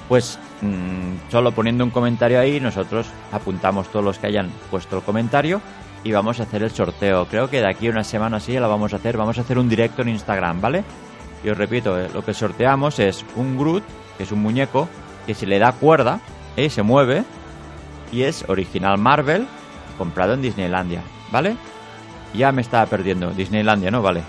Pues 0.10 0.40
mm, 0.62 1.30
solo 1.32 1.52
poniendo 1.52 1.84
un 1.84 1.92
comentario 1.92 2.40
ahí, 2.40 2.60
nosotros 2.60 3.08
apuntamos 3.32 3.88
todos 3.90 4.04
los 4.04 4.18
que 4.18 4.28
hayan 4.28 4.50
puesto 4.72 4.98
el 4.98 5.04
comentario 5.04 5.62
y 6.04 6.12
vamos 6.12 6.40
a 6.40 6.44
hacer 6.44 6.64
el 6.64 6.72
sorteo. 6.72 7.26
Creo 7.26 7.50
que 7.50 7.60
de 7.62 7.70
aquí 7.70 7.88
a 7.88 7.92
una 7.92 8.04
semana 8.04 8.38
así 8.38 8.54
ya 8.54 8.60
lo 8.62 8.70
vamos 8.70 8.94
a 8.94 8.98
hacer. 8.98 9.18
Vamos 9.18 9.38
a 9.38 9.42
hacer 9.42 9.58
un 9.58 9.68
directo 9.70 10.02
en 10.02 10.10
Instagram, 10.10 10.62
¿vale? 10.62 10.84
Y 11.44 11.50
os 11.50 11.58
repito, 11.58 12.00
eh, 12.00 12.10
lo 12.14 12.24
que 12.24 12.34
sorteamos 12.34 13.00
es 13.00 13.26
un 13.36 13.58
Groot, 13.58 13.84
que 14.18 14.24
es 14.24 14.32
un 14.32 14.42
muñeco, 14.42 14.88
que 15.26 15.34
se 15.34 15.46
le 15.46 15.60
da 15.60 15.72
cuerda, 15.74 16.20
eh, 16.58 16.70
se 16.70 16.84
mueve, 16.84 17.24
y 18.12 18.24
es 18.24 18.44
original 18.50 18.98
Marvel, 18.98 19.48
comprado 19.98 20.34
en 20.34 20.42
Disneylandia, 20.42 21.02
¿vale? 21.32 21.56
Ya 22.34 22.52
me 22.52 22.62
estaba 22.62 22.86
perdiendo. 22.86 23.32
Disneylandia, 23.32 23.90
¿no? 23.90 24.02
Vale. 24.02 24.22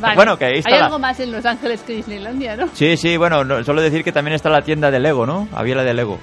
Vale. 0.00 0.14
bueno, 0.16 0.36
que 0.36 0.44
ahí 0.46 0.58
está 0.58 0.70
Hay 0.70 0.78
la- 0.80 0.86
algo 0.86 0.98
más 0.98 1.18
en 1.20 1.32
Los 1.32 1.44
Ángeles 1.46 1.80
que 1.82 1.94
Disneylandia, 1.94 2.56
¿no? 2.56 2.68
Sí, 2.74 2.96
sí, 2.96 3.16
bueno, 3.16 3.42
no- 3.44 3.62
solo 3.64 3.80
decir 3.80 4.04
que 4.04 4.12
también 4.12 4.34
está 4.34 4.50
la 4.50 4.62
tienda 4.62 4.90
de 4.90 5.00
Lego, 5.00 5.24
¿no? 5.26 5.48
Había 5.52 5.76
la 5.76 5.82
de 5.84 5.94
Lego. 5.94 6.18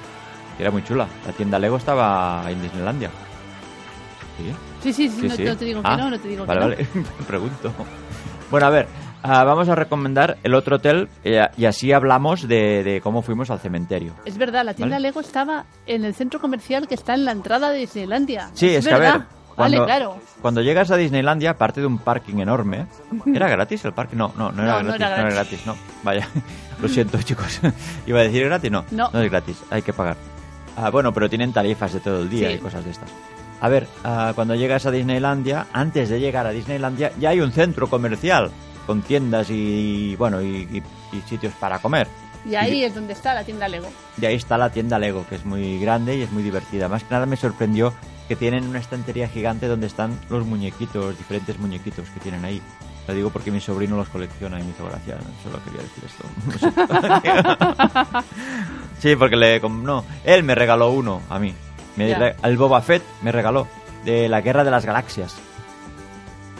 que 0.57 0.63
Era 0.63 0.71
muy 0.71 0.83
chula. 0.83 1.07
La 1.25 1.31
tienda 1.31 1.57
Lego 1.57 1.77
estaba 1.77 2.43
en 2.49 2.61
Disneylandia. 2.61 3.09
Sí, 4.37 4.53
Sí, 4.81 4.93
sí, 4.93 5.09
sí, 5.09 5.21
sí, 5.21 5.27
no, 5.27 5.35
sí. 5.35 5.43
no 5.43 5.57
te 5.57 5.65
digo 5.65 5.81
que 5.81 5.87
Ah, 5.87 5.97
no, 5.97 6.09
no 6.09 6.19
te 6.19 6.27
digo 6.27 6.45
vale, 6.45 6.77
que 6.77 6.83
vale, 6.93 7.05
pregunto. 7.27 7.71
Bueno, 8.49 8.65
a 8.67 8.69
ver, 8.69 8.87
ah, 9.23 9.43
vamos 9.43 9.67
a 9.69 9.75
recomendar 9.75 10.37
el 10.43 10.53
otro 10.55 10.77
hotel 10.77 11.09
eh, 11.23 11.45
y 11.57 11.65
así 11.65 11.91
hablamos 11.91 12.47
de, 12.47 12.83
de 12.83 13.01
cómo 13.01 13.21
fuimos 13.21 13.49
al 13.49 13.59
cementerio. 13.59 14.13
no. 14.17 14.23
Es 14.25 14.37
verdad, 14.37 14.63
la 14.65 14.73
tienda 14.73 14.95
Vale. 14.95 15.07
Lego 15.09 15.19
estaba 15.21 15.65
en 15.85 16.05
el 16.05 16.13
centro 16.15 16.39
comercial 16.39 16.87
que 16.87 16.95
está 16.95 17.13
en 17.13 17.25
la 17.25 17.31
entrada 17.31 17.69
de 17.71 17.79
Disneylandia. 17.79 18.49
Sí, 18.53 18.67
es, 18.69 18.87
que 18.87 18.93
a 18.93 18.97
ver, 18.97 19.21
cuando, 19.55 19.79
Vale, 19.81 19.85
claro. 19.85 20.17
cuando 20.41 20.61
llegas 20.61 20.89
a 20.91 20.95
Disneylandia, 20.95 21.51
aparte 21.51 21.81
de 21.81 21.87
un 21.87 21.97
parking 21.97 22.37
enorme, 22.37 22.87
¿era 23.25 23.49
gratis 23.49 23.83
el 23.83 23.91
parque? 23.93 24.15
No, 24.15 24.31
no, 24.37 24.51
no 24.53 24.63
era, 24.63 24.81
No, 24.81 24.83
no 24.91 24.97
gratis, 24.97 24.99
no 24.99 25.05
era 25.05 25.29
gratis. 25.31 25.33
gratis, 25.33 25.65
no. 25.65 25.75
Vaya, 26.03 26.27
lo 26.81 26.87
siento 26.87 27.21
chicos. 27.21 27.59
Iba 28.07 28.19
a 28.19 28.23
decir 28.23 28.45
gratis, 28.45 28.71
no, 28.71 28.85
No. 28.91 29.09
no 29.11 29.21
es 29.21 29.29
gratis, 29.29 29.61
hay 29.69 29.81
que 29.81 29.91
pagar. 29.91 30.15
Ah, 30.77 30.89
bueno, 30.91 31.11
pero 31.13 31.29
tienen 31.29 31.51
tarifas 31.51 31.91
de 31.91 31.99
todo 31.99 32.21
el 32.21 32.29
día 32.29 32.47
Sí. 32.47 32.53
y 32.55 32.57
cosas 32.59 32.85
de 32.85 32.91
estas. 32.91 33.09
A 33.62 33.69
ver, 33.69 33.88
ah, 34.04 34.32
cuando 34.36 34.56
llegas 34.56 34.86
a 34.86 34.91
Disneylandia, 34.91 35.67
antes 35.74 36.10
de 36.10 36.19
llegar 36.19 36.45
a 36.48 36.52
Disneylandia, 36.52 37.12
ya 37.19 37.30
hay 37.30 37.41
un 37.41 37.52
centro 37.52 37.89
comercial 37.89 38.52
con 38.88 39.02
tiendas 39.02 39.50
y, 39.50 40.15
bueno, 40.15 40.41
y, 40.41 40.67
y- 40.72 40.84
y 41.17 41.22
sitios 41.28 41.54
para 41.60 41.80
comer. 41.80 42.08
Y 42.50 42.56
ahí 42.56 42.84
es 42.86 42.95
donde 42.95 43.12
está 43.13 43.34
la 43.34 43.43
tienda 43.43 43.67
Lego. 43.67 43.89
Y 44.22 44.26
ahí 44.26 44.36
está 44.36 44.58
la 44.58 44.69
tienda 44.69 44.98
Lego, 44.98 45.26
que 45.28 45.36
es 45.36 45.43
muy 45.45 45.78
grande 45.80 46.15
y 46.15 46.22
es 46.22 46.32
muy 46.32 46.41
divertida. 46.41 46.88
Más 46.88 47.04
que 47.04 47.13
nada 47.13 47.26
me 47.26 47.36
sorprendió 47.36 47.93
que 48.30 48.38
tienen 48.38 48.65
una 48.67 48.80
estantería 48.80 49.28
gigante 49.28 49.67
donde 49.67 49.88
están 49.88 50.17
los 50.30 50.45
muñequitos, 50.45 51.17
diferentes 51.17 51.60
muñequitos 51.60 52.10
que 52.12 52.19
tienen 52.22 52.45
ahí. 52.45 52.62
Lo 53.08 53.13
digo 53.13 53.30
porque 53.32 53.52
mi 53.52 53.60
sobrino 53.60 53.98
los 53.98 54.08
colecciona 54.08 54.58
y 54.60 54.63
me 54.63 54.69
hizo 54.69 54.86
gracia. 54.86 55.17
Solo 55.43 55.60
quería 55.65 55.82
decir 55.82 56.04
esto. 56.06 56.24
sí, 59.00 59.15
porque 59.15 59.36
le... 59.36 59.60
No, 59.60 60.04
él 60.24 60.43
me 60.43 60.56
regaló 60.56 60.91
uno 60.91 61.22
a 61.30 61.39
mí. 61.39 61.54
Me 62.07 62.15
re- 62.15 62.35
el 62.43 62.57
Boba 62.57 62.81
Fett 62.81 63.03
me 63.21 63.31
regaló 63.31 63.67
de 64.05 64.27
la 64.29 64.41
Guerra 64.41 64.63
de 64.63 64.71
las 64.71 64.85
Galaxias. 64.85 65.35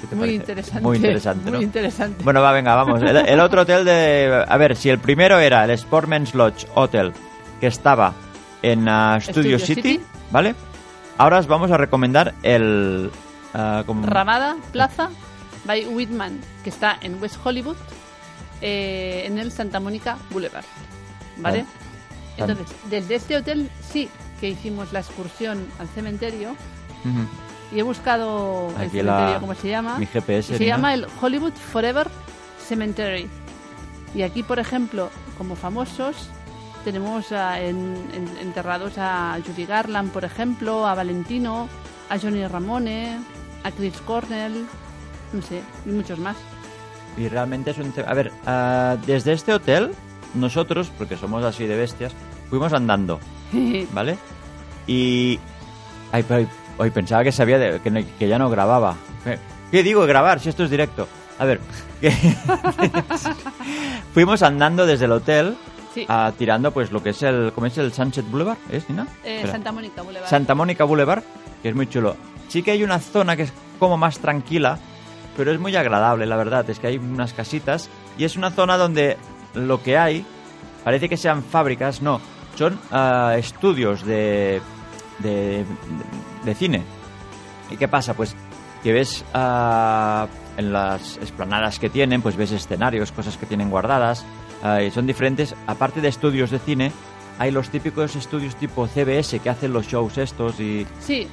¿Qué 0.02 0.08
te 0.08 0.15
Muy 0.15 0.21
parece? 0.28 0.36
interesante. 0.36 0.82
Muy 0.82 0.97
interesante, 0.97 1.52
¿no? 1.52 1.58
Muy 1.58 1.65
interesante. 1.65 2.23
Bueno, 2.23 2.41
va, 2.41 2.52
venga, 2.52 2.75
vamos. 2.75 3.02
El, 3.02 3.17
el 3.17 3.39
otro 3.39 3.62
hotel 3.62 3.84
de... 3.86 4.45
A 4.47 4.58
ver, 4.58 4.75
si 4.75 4.89
el 4.89 4.99
primero 4.99 5.39
era 5.39 5.63
el 5.65 5.71
Sportman's 5.71 6.34
Lodge 6.34 6.67
Hotel, 6.75 7.12
que 7.60 7.67
estaba 7.67 8.13
en 8.62 8.88
ah, 8.88 9.17
Studio, 9.21 9.58
Studio 9.58 9.60
City, 9.60 9.82
City. 9.82 10.04
¿vale? 10.32 10.56
Ahora 11.17 11.39
os 11.39 11.47
vamos 11.47 11.69
a 11.71 11.78
recomendar 11.78 12.34
el... 12.43 13.12
como- 13.86 14.06
Ramada 14.08 14.56
Plaza 14.71 15.10
by 15.65 15.86
Whitman, 15.88 16.39
que 16.63 16.69
está 16.69 16.97
en 17.02 17.21
West 17.21 17.36
Hollywood, 17.43 17.75
eh, 18.62 19.23
en 19.25 19.38
el 19.38 19.52
Santa 19.52 19.80
Mónica 19.82 20.17
Boulevard. 20.30 20.63
¿Vale? 21.38 21.65
Entonces, 22.38 22.67
desde 22.89 23.15
este 23.15 23.36
hotel 23.36 23.69
sí 23.91 24.10
que 24.39 24.49
hicimos 24.49 24.91
la 24.93 24.99
excursión 24.99 25.65
al 25.80 25.88
cementerio 25.89 26.52
Ujú. 26.52 27.75
y 27.75 27.80
he 27.80 27.84
buscado 27.84 28.69
el 28.69 28.75
Aquí 28.88 28.97
cementerio, 28.97 29.34
la- 29.34 29.39
¿cómo 29.39 29.56
se 29.56 29.69
llama? 29.69 29.97
mi 29.97 30.06
GPS, 30.06 30.58
se 30.58 30.65
llama 30.65 30.93
el 30.93 31.08
Hollywood 31.21 31.54
Forever 31.54 32.08
Cemetery. 32.67 33.28
Y 34.15 34.21
aquí, 34.23 34.43
por 34.43 34.60
ejemplo, 34.60 35.10
como 35.38 35.56
famosos, 35.56 36.30
tenemos 36.84 37.32
a- 37.32 37.60
en- 37.62 38.10
en- 38.13 38.38
enterrados 38.41 38.93
a 38.97 39.38
Judy 39.45 39.65
Garland, 39.65 40.12
por 40.12 40.23
ejemplo, 40.25 40.88
a 40.88 40.95
Valentino, 40.95 41.67
a 42.10 42.17
Johnny 42.17 42.45
Ramone, 42.47 43.17
a 43.63 43.71
Chris 43.71 43.97
Cornell, 44.06 44.65
no 45.34 45.41
sé, 45.41 45.62
y 45.86 45.89
muchos 45.89 46.17
más. 46.19 46.38
Y 47.17 47.28
realmente 47.28 47.71
es 47.71 47.78
un... 47.78 47.93
A 48.08 48.13
ver, 48.13 48.32
ah, 48.45 48.95
desde 49.06 49.34
este 49.34 49.54
hotel, 49.54 49.91
nosotros, 50.34 50.91
porque 50.97 51.17
somos 51.17 51.43
así 51.43 51.65
de 51.65 51.75
bestias, 51.75 52.13
fuimos 52.49 52.71
andando, 52.73 53.19
¿vale? 53.94 54.18
Y... 54.88 55.40
Ay, 56.12 56.24
pero 56.28 56.48
pensaba 56.94 57.24
que 57.24 57.32
sabía 57.32 57.60
de- 57.60 57.80
que, 58.18 58.28
ya 58.28 58.40
no 58.40 58.50
grababa. 58.50 58.96
¿Qué, 59.24 59.38
qué 59.72 59.84
digo 59.84 60.06
grabar 60.06 60.40
si 60.40 60.50
esto 60.50 60.64
es 60.64 60.70
directo? 60.70 61.08
A 61.38 61.46
ver, 61.46 61.60
que- 62.02 62.12
fuimos 64.14 64.42
andando 64.44 64.86
desde 64.86 65.06
el 65.06 65.12
hotel 65.12 65.58
Sí, 65.94 66.06
ah, 66.08 66.32
tirando 66.38 66.72
pues 66.72 66.92
lo 66.92 67.02
que 67.02 67.10
es 67.10 67.24
el... 67.24 67.52
¿Cómo 67.54 67.66
es 67.66 67.76
el 67.80 67.92
Sunset 67.92 68.30
Boulevard? 68.30 68.58
¿Es, 68.70 68.88
Nina? 68.90 69.08
eh. 69.24 69.44
Santa 69.50 69.72
Mónica 69.72 70.04
Boulevard. 70.04 70.30
Santa 70.30 70.54
Mónica 70.54 70.84
Boulevard, 70.84 71.24
que 71.64 71.70
es 71.70 71.76
muy 71.76 71.88
chulo. 71.90 72.16
Sí 72.48 72.62
que 72.62 72.72
hay 72.72 72.84
una 72.84 73.00
zona 73.00 73.36
que 73.36 73.44
es 73.44 73.54
como 73.80 73.98
más 73.98 74.20
tranquila, 74.20 74.78
pero 75.36 75.52
es 75.52 75.60
muy 75.60 75.76
agradable, 75.76 76.28
la 76.28 76.36
verdad. 76.36 76.70
Es 76.70 76.78
que 76.78 76.88
hay 76.88 76.98
unas 76.98 77.34
casitas 77.34 77.90
y 78.20 78.24
es 78.26 78.36
una 78.36 78.52
zona 78.52 78.78
donde 78.78 79.18
lo 79.56 79.82
que 79.82 79.98
hay 79.98 80.24
parece 80.84 81.10
que 81.10 81.18
sean 81.18 81.44
fábricas, 81.44 82.04
no, 82.04 82.22
son 82.60 82.78
ah, 82.91 83.36
estudios 83.38 84.06
de, 84.06 84.62
de, 85.19 85.65
de 86.43 86.56
cine. 86.56 86.84
¿Y 87.72 87.78
qué 87.78 87.88
pasa? 87.88 88.13
Pues 88.13 88.36
que 88.84 88.91
ves 88.91 89.24
ah, 89.34 90.28
en 90.58 90.74
las 90.74 91.15
esplanadas 91.17 91.80
que 91.80 91.89
tienen, 91.89 92.22
pues 92.22 92.36
ves 92.36 92.52
escenarios, 92.52 93.13
cosas 93.13 93.38
que 93.38 93.45
tienen 93.45 93.69
guardadas, 93.69 94.26
ah, 94.62 94.82
y 94.82 94.91
son 94.91 95.08
diferentes. 95.08 95.56
Aparte 95.67 96.02
de 96.02 96.10
estudios 96.10 96.52
de 96.52 96.60
cine, 96.60 96.91
hay 97.38 97.52
los 97.52 97.69
típicos 97.69 98.17
estudios 98.17 98.58
tipo 98.58 98.88
CBS 98.88 99.39
que 99.39 99.50
hacen 99.50 99.72
los 99.72 99.88
shows 99.88 100.17
estos 100.17 100.60
y, 100.60 100.86
Sí, 101.00 101.28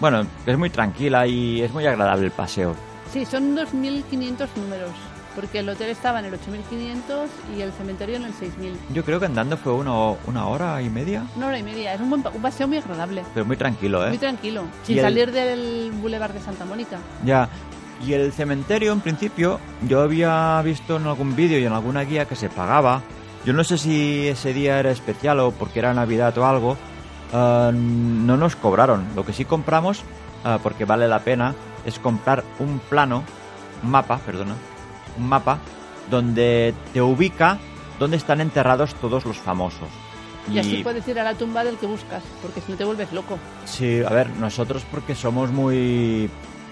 bueno, 0.00 0.26
es 0.46 0.58
muy 0.58 0.68
tranquila 0.68 1.26
y 1.26 1.62
es 1.62 1.72
muy 1.72 1.86
agradable 1.86 2.26
el 2.26 2.32
paseo. 2.32 2.74
sí, 3.10 3.24
son 3.24 3.56
2.500 3.56 4.48
números, 4.56 4.90
porque 5.34 5.60
el 5.60 5.68
hotel 5.68 5.90
estaba 5.90 6.18
en 6.20 6.26
el 6.26 6.34
8.500 6.34 7.26
y 7.56 7.60
el 7.62 7.72
cementerio 7.72 8.16
en 8.16 8.24
el 8.24 8.32
6.000. 8.32 8.72
Yo 8.92 9.04
creo 9.04 9.20
que 9.20 9.26
andando 9.26 9.56
fue 9.56 9.72
uno, 9.72 10.16
una 10.26 10.46
hora 10.46 10.80
y 10.82 10.88
media, 10.90 11.24
Una 11.36 11.48
hora 11.48 11.58
y 11.58 11.62
media, 11.62 11.94
es 11.94 12.00
un, 12.00 12.10
buen 12.10 12.24
un 12.34 12.42
paseo 12.42 12.66
muy 12.68 12.78
agradable. 12.78 13.22
pero 13.34 13.46
muy 13.46 13.56
tranquilo, 13.56 14.04
¿eh? 14.04 14.08
Muy 14.10 14.18
tranquilo, 14.18 14.64
sin 14.82 14.98
el- 14.98 15.04
salir 15.04 15.30
del 15.32 15.92
Boulevard 16.00 16.32
de 16.32 16.40
Santa 16.40 16.64
Mónica. 16.64 16.98
Ya. 17.24 17.48
Y 18.06 18.12
el 18.12 18.32
cementerio, 18.32 18.92
en 18.92 19.00
principio, 19.00 19.58
yo 19.88 20.02
había 20.02 20.60
visto 20.62 20.96
en 20.96 21.06
algún 21.06 21.34
vídeo 21.34 21.58
y 21.58 21.64
en 21.64 21.72
alguna 21.72 22.02
guía 22.02 22.26
que 22.26 22.36
se 22.36 22.48
pagaba. 22.48 23.02
Yo 23.44 23.52
no 23.52 23.64
sé 23.64 23.76
si 23.78 24.28
ese 24.28 24.52
día 24.52 24.78
era 24.78 24.90
especial 24.90 25.40
o 25.40 25.50
porque 25.50 25.80
era 25.80 25.92
Navidad 25.94 26.36
o 26.38 26.46
algo. 26.46 26.76
Ah, 27.32 27.70
no 27.74 28.36
nos 28.36 28.56
cobraron. 28.56 29.04
Lo 29.16 29.24
que 29.26 29.32
sí 29.32 29.44
compramos, 29.44 30.02
ah, 30.44 30.58
porque 30.62 30.84
vale 30.84 31.08
la 31.08 31.18
pena, 31.20 31.54
es 31.84 31.98
comprar 31.98 32.44
un 32.60 32.78
plano, 32.78 33.24
un 33.82 33.90
mapa, 33.90 34.18
perdona, 34.18 34.54
un 35.18 35.28
mapa 35.28 35.58
donde 36.10 36.74
te 36.92 37.02
ubica 37.02 37.58
dónde 37.98 38.16
están 38.16 38.40
enterrados 38.40 38.94
todos 38.94 39.24
los 39.26 39.36
famosos. 39.36 39.88
Y, 40.50 40.58
así 40.58 40.82
puedes 40.82 41.06
ir 41.06 41.18
a 41.20 41.24
la 41.24 41.34
tumba 41.34 41.62
del 41.62 41.76
que 41.76 41.86
buscas, 41.86 42.22
porque 42.40 42.62
si 42.62 42.72
no 42.72 42.78
te 42.78 42.84
vuelves 42.84 43.12
loco. 43.12 43.38
Sí, 43.66 44.00
a 44.02 44.08
ver, 44.08 44.30
nosotros 44.30 44.82
porque 44.90 45.14
somos 45.14 45.50
muy 45.50 46.30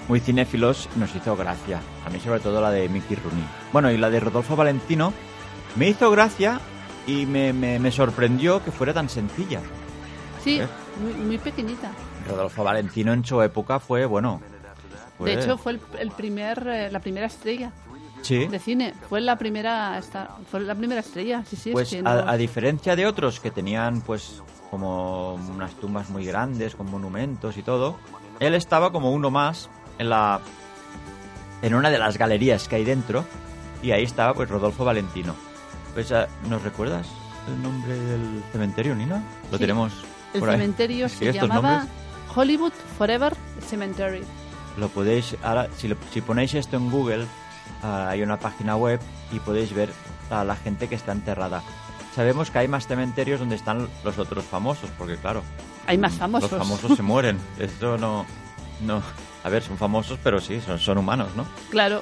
muy 0.08 0.20
cinéfilos 0.20 0.88
nos 0.96 1.14
hizo 1.14 1.36
gracia. 1.36 1.80
A 2.06 2.10
mí 2.10 2.20
sobre 2.20 2.40
todo 2.40 2.60
la 2.60 2.70
de 2.70 2.88
Mickey 2.88 3.16
Rooney. 3.16 3.44
Bueno, 3.72 3.90
y 3.90 3.98
la 3.98 4.08
de 4.08 4.20
Rodolfo 4.20 4.54
Valentino 4.56 5.12
me 5.74 5.88
hizo 5.88 6.10
gracia 6.10 6.60
y 7.06 7.26
me, 7.26 7.52
me- 7.52 7.78
me 7.80 7.90
sorprendió 7.90 8.64
que 8.64 8.70
fuera 8.70 8.94
tan 8.94 9.08
sencilla. 9.08 9.60
Sí, 10.42 10.60
¿Eh? 10.60 10.68
muy, 11.02 11.12
muy 11.24 11.38
pequeñita. 11.38 11.90
Rodolfo 12.28 12.62
Valentino 12.64 13.12
en 13.12 13.24
su 13.24 13.42
época 13.42 13.78
fue, 13.80 14.06
bueno... 14.06 14.40
fue- 15.18 15.34
De 15.34 15.42
hecho, 15.42 15.58
fue 15.58 15.72
el, 15.72 15.80
el 15.98 16.10
primer, 16.12 16.66
eh, 16.66 16.88
la 16.90 17.00
primera 17.00 17.26
estrella 17.26 17.72
sí, 18.26 18.46
de 18.46 18.58
cine. 18.58 18.94
Fue 19.08 19.20
la 19.20 19.36
primera, 19.36 19.96
esta, 19.98 20.36
fue 20.50 20.60
la 20.60 20.74
primera 20.74 21.00
estrella. 21.00 21.42
Sí, 21.48 21.56
sí, 21.56 21.70
pues 21.72 21.88
es 21.92 21.96
que 21.96 22.02
no- 22.02 22.10
a, 22.10 22.36
diferencia 22.36 22.96
de 22.96 23.06
otros 23.06 23.40
que 23.40 23.50
tenían 23.50 24.00
pues 24.02 24.42
como 24.70 25.34
unas 25.34 25.72
tumbas 25.74 26.10
muy 26.10 26.24
grandes 26.24 26.74
con 26.74 26.90
monumentos 26.90 27.56
y 27.56 27.62
todo, 27.62 27.96
él 28.40 28.54
estaba 28.54 28.90
como 28.92 29.12
uno 29.12 29.30
más 29.30 29.70
en 29.98 30.10
la 30.10 30.40
en 31.62 31.74
una 31.74 31.90
de 31.90 31.98
las 31.98 32.18
galerías 32.18 32.68
que 32.68 32.76
hay 32.76 32.84
dentro 32.84 33.24
y 33.82 33.90
ahí 33.92 34.04
estaba 34.04 34.34
pues 34.34 34.48
Rodolfo 34.48 34.84
Valentino. 34.84 35.34
Pues 35.94 36.12
ah, 36.12 36.28
¿nos 36.48 36.62
recuerdas 36.62 37.06
el 37.48 37.62
nombre 37.62 37.94
del 37.96 38.42
cementerio, 38.52 38.94
Nina? 38.94 39.22
Lo 39.50 39.56
Sí. 39.56 39.62
tenemos 39.62 39.92
el 40.34 40.40
por 40.40 40.50
cementerio 40.50 41.08
se 41.08 41.28
estos 41.30 41.48
llamaba 41.48 41.78
nombres 41.78 41.96
Hollywood 42.36 42.72
Forever 42.98 43.34
Cemetery. 43.66 44.22
lo 44.76 44.88
podéis 44.90 45.36
ahora 45.42 45.68
si, 45.76 45.88
lo- 45.88 45.96
si 46.12 46.20
ponéis 46.20 46.52
esto 46.54 46.76
en 46.76 46.90
Google 46.90 47.24
ah, 47.82 48.08
hay 48.08 48.22
una 48.22 48.38
página 48.38 48.76
web 48.76 49.00
y 49.32 49.38
podéis 49.40 49.72
ver 49.74 49.90
a 50.30 50.44
la 50.44 50.56
gente 50.56 50.88
que 50.88 50.94
está 50.94 51.12
enterrada. 51.12 51.62
Sabemos 52.14 52.50
que 52.50 52.58
hay 52.60 52.68
más 52.68 52.86
cementerios 52.86 53.40
donde 53.40 53.56
están 53.56 53.88
los 54.04 54.18
otros 54.18 54.44
famosos, 54.44 54.90
porque 54.96 55.16
claro, 55.16 55.42
Hay 55.86 55.98
más 55.98 56.14
famosos. 56.14 56.50
los 56.50 56.60
famosos 56.60 56.96
se 56.96 57.02
mueren. 57.02 57.38
Eso 57.58 57.98
no, 57.98 58.24
no. 58.80 59.02
A 59.44 59.48
ver, 59.48 59.62
son 59.62 59.76
famosos, 59.76 60.18
pero 60.24 60.40
sí, 60.40 60.60
son, 60.60 60.78
son 60.78 60.98
humanos, 60.98 61.28
¿no? 61.36 61.46
Claro. 61.70 62.00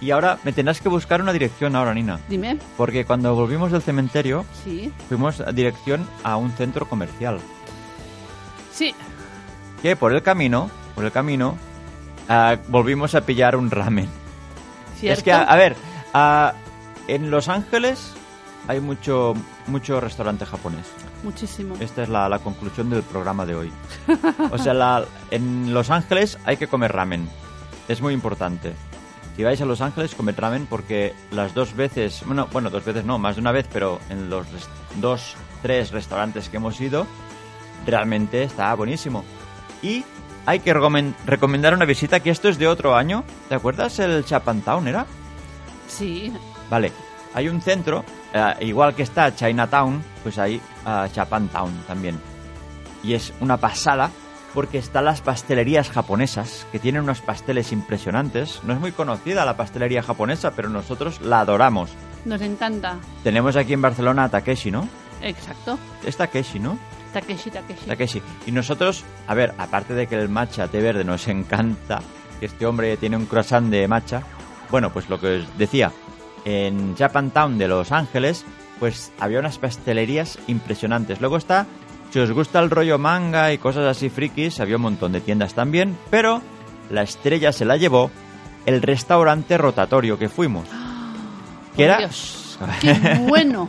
Y 0.00 0.12
ahora 0.12 0.38
me 0.44 0.52
tendrás 0.54 0.80
que 0.80 0.88
buscar 0.88 1.20
una 1.20 1.30
dirección 1.32 1.76
ahora, 1.76 1.92
Nina, 1.92 2.18
Dime. 2.26 2.58
porque 2.78 3.04
cuando 3.04 3.34
volvimos 3.34 3.70
del 3.70 3.82
cementerio 3.82 4.46
Sí. 4.64 4.90
fuimos 5.10 5.40
a 5.42 5.52
dirección 5.52 6.08
a 6.24 6.36
un 6.38 6.50
centro 6.52 6.88
comercial. 6.88 7.38
Sí. 8.72 8.94
Que 9.82 9.96
por 9.96 10.14
el 10.14 10.22
camino, 10.22 10.70
por 10.94 11.04
el 11.04 11.12
camino, 11.12 11.56
ah, 12.30 12.56
volvimos 12.68 13.14
a 13.14 13.20
pillar 13.26 13.56
un 13.56 13.70
ramen. 13.70 14.08
¿Cierto? 15.00 15.18
Es 15.18 15.24
que, 15.24 15.32
a, 15.32 15.42
a 15.42 15.56
ver, 15.56 15.76
en 17.08 17.30
Los 17.30 17.48
Ángeles 17.48 18.12
hay 18.68 18.80
mucho, 18.80 19.34
mucho 19.66 20.00
restaurante 20.00 20.44
japonés. 20.46 20.86
Muchísimo. 21.22 21.74
Esta 21.80 22.02
es 22.02 22.08
la, 22.08 22.28
la 22.28 22.38
conclusión 22.38 22.88
del 22.90 23.02
programa 23.02 23.44
de 23.46 23.54
hoy. 23.54 23.72
O 24.50 24.58
sea, 24.58 24.74
la- 24.74 25.04
en 25.30 25.74
Los 25.74 25.90
Ángeles 25.90 26.38
hay 26.44 26.56
que 26.56 26.66
comer 26.68 26.92
ramen. 26.92 27.28
Es 27.88 28.00
muy 28.00 28.14
importante. 28.14 28.72
Si 29.36 29.44
vais 29.44 29.60
a 29.60 29.64
Los 29.64 29.80
Ángeles, 29.80 30.14
comed 30.14 30.38
ramen 30.38 30.66
porque 30.66 31.14
las 31.30 31.54
dos 31.54 31.74
veces, 31.74 32.22
bueno, 32.26 32.46
bueno, 32.52 32.68
dos 32.68 32.84
veces 32.84 33.04
no, 33.06 33.18
más 33.18 33.36
de 33.36 33.40
una 33.40 33.52
vez, 33.52 33.66
pero 33.72 33.98
en 34.10 34.28
los 34.28 34.46
dos, 35.00 35.34
tres 35.62 35.92
restaurantes 35.92 36.48
que 36.50 36.58
hemos 36.58 36.78
ido, 36.80 37.06
realmente 37.86 38.42
está 38.42 38.74
buenísimo. 38.74 39.24
Y 39.82 40.04
hay 40.46 40.60
que 40.60 40.74
recomen- 40.74 41.14
recomendar 41.26 41.74
una 41.74 41.84
visita, 41.84 42.20
que 42.20 42.30
esto 42.30 42.48
es 42.48 42.58
de 42.58 42.66
otro 42.68 42.96
año. 42.96 43.24
¿Te 43.48 43.54
acuerdas 43.54 43.98
el 43.98 44.24
Japantown, 44.24 44.88
era? 44.88 45.06
Sí. 45.88 46.32
Vale, 46.68 46.92
hay 47.34 47.48
un 47.48 47.60
centro, 47.60 48.04
eh, 48.32 48.54
igual 48.60 48.94
que 48.94 49.02
está 49.02 49.34
Chinatown, 49.34 50.02
pues 50.22 50.38
hay 50.38 50.56
eh, 50.86 51.24
también. 51.86 52.18
Y 53.02 53.14
es 53.14 53.32
una 53.40 53.56
pasada 53.56 54.10
porque 54.54 54.78
están 54.78 55.04
las 55.04 55.20
pastelerías 55.20 55.90
japonesas, 55.90 56.66
que 56.72 56.78
tienen 56.80 57.02
unos 57.02 57.20
pasteles 57.20 57.70
impresionantes. 57.72 58.60
No 58.64 58.72
es 58.74 58.80
muy 58.80 58.92
conocida 58.92 59.44
la 59.44 59.56
pastelería 59.56 60.02
japonesa, 60.02 60.52
pero 60.56 60.68
nosotros 60.68 61.20
la 61.20 61.40
adoramos. 61.40 61.90
Nos 62.24 62.40
encanta. 62.42 62.96
Tenemos 63.22 63.56
aquí 63.56 63.72
en 63.74 63.82
Barcelona 63.82 64.24
a 64.24 64.28
Takeshi, 64.28 64.70
¿no? 64.70 64.88
Exacto. 65.22 65.78
Es 66.04 66.16
Takeshi, 66.16 66.58
¿no? 66.58 66.78
Takeshi, 67.12 67.50
Takeshi. 67.50 67.86
Takeshi. 67.86 68.22
Y 68.46 68.52
nosotros, 68.52 69.04
a 69.26 69.34
ver, 69.34 69.54
aparte 69.58 69.94
de 69.94 70.06
que 70.06 70.16
el 70.16 70.28
matcha 70.28 70.68
té 70.68 70.80
verde 70.80 71.04
nos 71.04 71.28
encanta, 71.28 72.00
que 72.38 72.46
este 72.46 72.66
hombre 72.66 72.96
tiene 72.96 73.16
un 73.16 73.26
croissant 73.26 73.70
de 73.70 73.86
matcha, 73.88 74.22
bueno, 74.70 74.92
pues 74.92 75.08
lo 75.08 75.20
que 75.20 75.38
os 75.38 75.58
decía, 75.58 75.92
en 76.44 76.96
Japantown 76.96 77.58
de 77.58 77.68
Los 77.68 77.92
Ángeles, 77.92 78.44
pues 78.78 79.12
había 79.18 79.40
unas 79.40 79.58
pastelerías 79.58 80.38
impresionantes. 80.46 81.20
Luego 81.20 81.36
está, 81.36 81.66
si 82.10 82.18
os 82.18 82.32
gusta 82.32 82.60
el 82.60 82.70
rollo 82.70 82.98
manga 82.98 83.52
y 83.52 83.58
cosas 83.58 83.84
así 83.84 84.08
frikis, 84.08 84.60
había 84.60 84.76
un 84.76 84.82
montón 84.82 85.12
de 85.12 85.20
tiendas 85.20 85.54
también, 85.54 85.96
pero 86.10 86.42
la 86.90 87.02
estrella 87.02 87.52
se 87.52 87.64
la 87.64 87.76
llevó 87.76 88.10
el 88.66 88.82
restaurante 88.82 89.58
rotatorio 89.58 90.18
que 90.18 90.28
fuimos. 90.28 90.66
Que 91.76 91.84
era... 91.84 91.98
Dios, 91.98 92.49
¡Qué 92.80 92.92
bueno! 93.26 93.68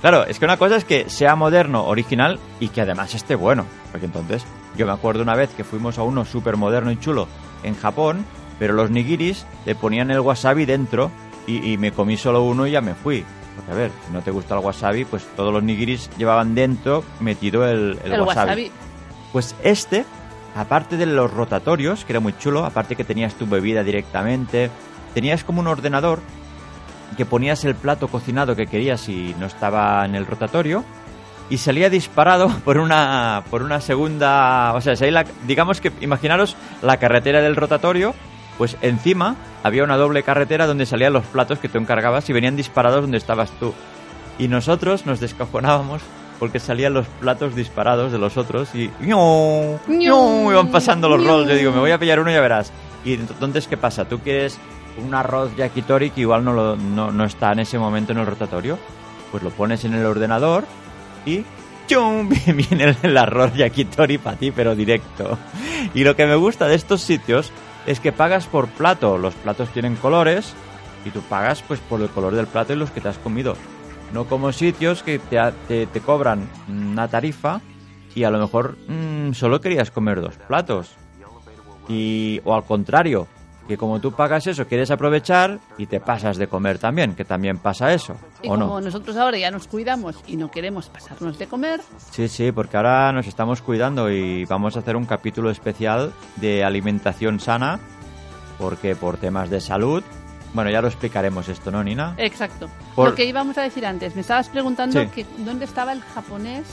Claro, 0.00 0.24
es 0.26 0.38
que 0.38 0.44
una 0.44 0.56
cosa 0.56 0.76
es 0.76 0.84
que 0.84 1.08
sea 1.08 1.36
moderno, 1.36 1.84
original 1.86 2.38
y 2.60 2.68
que 2.68 2.80
además 2.80 3.14
esté 3.14 3.34
bueno. 3.34 3.66
Porque 3.90 4.06
entonces, 4.06 4.44
yo 4.76 4.86
me 4.86 4.92
acuerdo 4.92 5.22
una 5.22 5.34
vez 5.36 5.50
que 5.50 5.64
fuimos 5.64 5.98
a 5.98 6.02
uno 6.02 6.24
súper 6.24 6.56
moderno 6.56 6.90
y 6.90 6.98
chulo 6.98 7.28
en 7.62 7.76
Japón, 7.76 8.24
pero 8.58 8.74
los 8.74 8.90
nigiris 8.90 9.46
le 9.64 9.74
ponían 9.74 10.10
el 10.10 10.20
wasabi 10.20 10.64
dentro 10.64 11.10
y, 11.46 11.72
y 11.72 11.78
me 11.78 11.92
comí 11.92 12.16
solo 12.16 12.42
uno 12.42 12.66
y 12.66 12.72
ya 12.72 12.80
me 12.80 12.94
fui. 12.94 13.24
Porque 13.54 13.70
a 13.70 13.74
ver, 13.74 13.90
si 14.06 14.12
no 14.12 14.22
te 14.22 14.30
gusta 14.30 14.54
el 14.56 14.64
wasabi, 14.64 15.04
pues 15.04 15.24
todos 15.36 15.52
los 15.52 15.62
nigiris 15.62 16.10
llevaban 16.16 16.54
dentro 16.54 17.04
metido 17.20 17.68
el, 17.68 17.98
el 18.04 18.12
El 18.14 18.20
wasabi. 18.22 18.48
wasabi. 18.48 18.70
Pues 19.32 19.54
este, 19.62 20.04
aparte 20.56 20.96
de 20.96 21.06
los 21.06 21.30
rotatorios, 21.32 22.04
que 22.04 22.12
era 22.12 22.20
muy 22.20 22.36
chulo, 22.38 22.64
aparte 22.64 22.96
que 22.96 23.04
tenías 23.04 23.34
tu 23.34 23.46
bebida 23.46 23.82
directamente, 23.84 24.70
tenías 25.14 25.44
como 25.44 25.60
un 25.60 25.66
ordenador 25.66 26.20
que 27.16 27.24
ponías 27.26 27.64
el 27.64 27.74
plato 27.74 28.08
cocinado 28.08 28.56
que 28.56 28.66
querías 28.66 29.08
y 29.08 29.34
no 29.38 29.46
estaba 29.46 30.04
en 30.04 30.14
el 30.14 30.26
rotatorio 30.26 30.84
y 31.50 31.58
salía 31.58 31.90
disparado 31.90 32.48
por 32.64 32.78
una 32.78 33.42
por 33.50 33.62
una 33.62 33.80
segunda, 33.80 34.72
o 34.74 34.80
sea, 34.80 34.96
si 34.96 35.10
la- 35.10 35.24
digamos 35.46 35.80
que 35.80 35.92
imaginaros 36.00 36.56
la 36.82 36.96
carretera 36.98 37.40
del 37.40 37.56
rotatorio, 37.56 38.14
pues 38.58 38.76
encima 38.82 39.36
había 39.62 39.84
una 39.84 39.96
doble 39.96 40.22
carretera 40.22 40.66
donde 40.66 40.86
salían 40.86 41.12
los 41.12 41.24
platos 41.26 41.58
que 41.58 41.68
tú 41.68 41.78
encargabas 41.78 42.28
y 42.28 42.32
venían 42.32 42.56
disparados 42.56 43.02
donde 43.02 43.18
estabas 43.18 43.50
tú. 43.60 43.72
Y 44.38 44.48
nosotros 44.48 45.04
nos 45.06 45.20
descojonábamos 45.20 46.02
porque 46.38 46.58
salían 46.58 46.94
los 46.94 47.06
platos 47.20 47.54
disparados 47.54 48.10
de 48.10 48.18
los 48.18 48.36
otros 48.36 48.74
y 48.74 48.90
¡ñu! 49.00 49.78
¡ñu! 49.88 50.50
iban 50.50 50.68
pasando 50.72 51.08
los 51.08 51.24
rolls. 51.24 51.48
Yo 51.48 51.54
digo, 51.54 51.70
me 51.72 51.78
voy 51.80 51.90
a 51.92 51.98
pillar 51.98 52.18
uno 52.18 52.30
y 52.30 52.34
ya 52.34 52.40
verás. 52.40 52.72
Y 53.04 53.14
entonces, 53.14 53.68
¿qué 53.68 53.76
pasa? 53.76 54.04
¿Tú 54.06 54.18
quieres 54.18 54.58
un 54.98 55.14
arroz 55.14 55.54
yakitori 55.56 56.10
que 56.10 56.20
igual 56.22 56.44
no, 56.44 56.52
lo- 56.52 56.76
no, 56.76 57.10
no 57.12 57.24
está 57.24 57.52
en 57.52 57.60
ese 57.60 57.78
momento 57.78 58.12
en 58.12 58.18
el 58.18 58.26
rotatorio? 58.26 58.78
Pues 59.30 59.42
lo 59.42 59.50
pones 59.50 59.84
en 59.84 59.94
el 59.94 60.04
ordenador 60.04 60.64
y 61.24 61.44
¡chum! 61.86 62.28
viene 62.46 62.96
el, 63.02 63.16
arroz 63.16 63.54
yakitori 63.54 64.18
para 64.18 64.36
ti, 64.36 64.50
pero 64.50 64.74
directo. 64.74 65.38
Y 65.94 66.04
lo 66.04 66.14
que 66.16 66.26
me 66.26 66.36
gusta 66.36 66.66
de 66.68 66.74
estos 66.74 67.00
sitios 67.02 67.50
es 67.86 68.00
que 68.00 68.12
pagas 68.12 68.46
por 68.46 68.68
plato. 68.68 69.18
Los 69.18 69.34
platos 69.34 69.68
tienen 69.70 69.96
colores 69.96 70.54
y 71.04 71.10
tú 71.10 71.20
pagas 71.22 71.62
pues 71.62 71.80
por 71.80 72.00
el 72.00 72.08
color 72.10 72.34
del 72.34 72.46
plato 72.46 72.72
y 72.72 72.76
los 72.76 72.90
que 72.90 73.00
te 73.00 73.08
has 73.08 73.18
comido. 73.18 73.56
No 74.12 74.24
como 74.26 74.52
sitios 74.52 75.02
que 75.02 75.18
te, 75.18 75.38
te, 75.66 75.86
te 75.86 76.00
cobran 76.00 76.46
una 76.68 77.08
tarifa 77.08 77.60
y 78.14 78.24
a 78.24 78.30
lo 78.30 78.38
mejor 78.38 78.76
mm, 78.86 79.32
solo 79.32 79.60
querías 79.62 79.90
comer 79.90 80.20
dos 80.20 80.36
platos. 80.36 80.90
Y, 81.88 82.40
o 82.44 82.54
al 82.54 82.64
contrario, 82.64 83.26
que 83.68 83.76
como 83.78 84.00
tú 84.00 84.12
pagas 84.12 84.46
eso, 84.46 84.66
quieres 84.66 84.90
aprovechar 84.90 85.58
y 85.78 85.86
te 85.86 86.00
pasas 86.00 86.36
de 86.36 86.48
comer 86.48 86.78
también, 86.78 87.14
que 87.14 87.24
también 87.24 87.58
pasa 87.58 87.92
eso, 87.92 88.16
Y 88.42 88.48
¿o 88.48 88.50
como 88.52 88.66
no? 88.66 88.80
nosotros 88.80 89.16
ahora 89.16 89.38
ya 89.38 89.50
nos 89.50 89.66
cuidamos 89.68 90.16
y 90.26 90.36
no 90.36 90.50
queremos 90.50 90.88
pasarnos 90.88 91.38
de 91.38 91.46
comer, 91.46 91.80
Sí, 92.10 92.28
sí, 92.28 92.50
porque 92.52 92.76
ahora 92.76 93.12
nos 93.12 93.26
estamos 93.26 93.62
cuidando 93.62 94.10
y 94.10 94.44
vamos 94.46 94.76
a 94.76 94.80
hacer 94.80 94.96
un 94.96 95.04
capítulo 95.06 95.50
especial 95.50 96.12
de 96.36 96.64
alimentación 96.64 97.38
sana, 97.40 97.78
porque 98.58 98.94
por 98.96 99.16
temas 99.16 99.48
de 99.50 99.60
salud, 99.60 100.02
bueno, 100.54 100.70
ya 100.70 100.82
lo 100.82 100.88
explicaremos 100.88 101.48
esto, 101.48 101.70
¿no, 101.70 101.82
Nina? 101.82 102.14
exacto. 102.18 102.68
Por- 102.94 103.10
Lo 103.10 103.14
que 103.14 103.24
íbamos 103.24 103.56
a 103.58 103.62
decir 103.62 103.86
antes, 103.86 104.14
me 104.14 104.20
estabas 104.20 104.48
preguntando 104.48 105.00
Sí. 105.00 105.08
que 105.08 105.26
dónde 105.38 105.64
estaba 105.64 105.92
el 105.92 106.02
japonés 106.02 106.64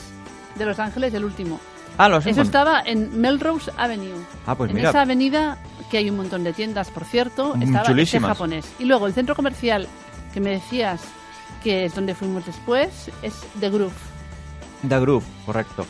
de 0.56 0.66
Los 0.66 0.80
Ángeles, 0.80 1.14
el 1.14 1.24
último. 1.24 1.60
Ah, 2.02 2.20
Eso 2.26 2.42
estaba 2.42 2.82
en 2.86 3.20
Melrose 3.20 3.72
Avenue. 3.78 4.16
Ah, 4.48 4.56
pues 4.56 4.70
en 4.70 4.78
mira. 4.78 4.90
esa 4.90 5.02
avenida, 5.02 5.58
que 5.92 5.98
hay 5.98 6.10
un 6.10 6.16
montón 6.18 6.44
de 6.46 6.54
tiendas, 6.54 6.90
por 6.90 7.04
cierto, 7.04 7.56
Mm, 7.56 7.64
estaba 7.64 7.86
chulísimas. 7.86 8.30
japonés. 8.30 8.66
Y 8.80 8.86
luego 8.86 9.06
el 9.08 9.14
centro 9.14 9.36
comercial 9.36 9.88
que 10.34 10.40
me 10.40 10.52
decías 10.52 11.02
que 11.64 11.86
es 11.86 11.94
donde 11.96 12.16
fuimos 12.16 12.46
después, 12.46 13.12
es 13.22 13.34
The 13.60 13.70
Groove. 13.70 13.92
The 14.88 15.00
Groove, 15.00 15.26
correcto. 15.46 15.86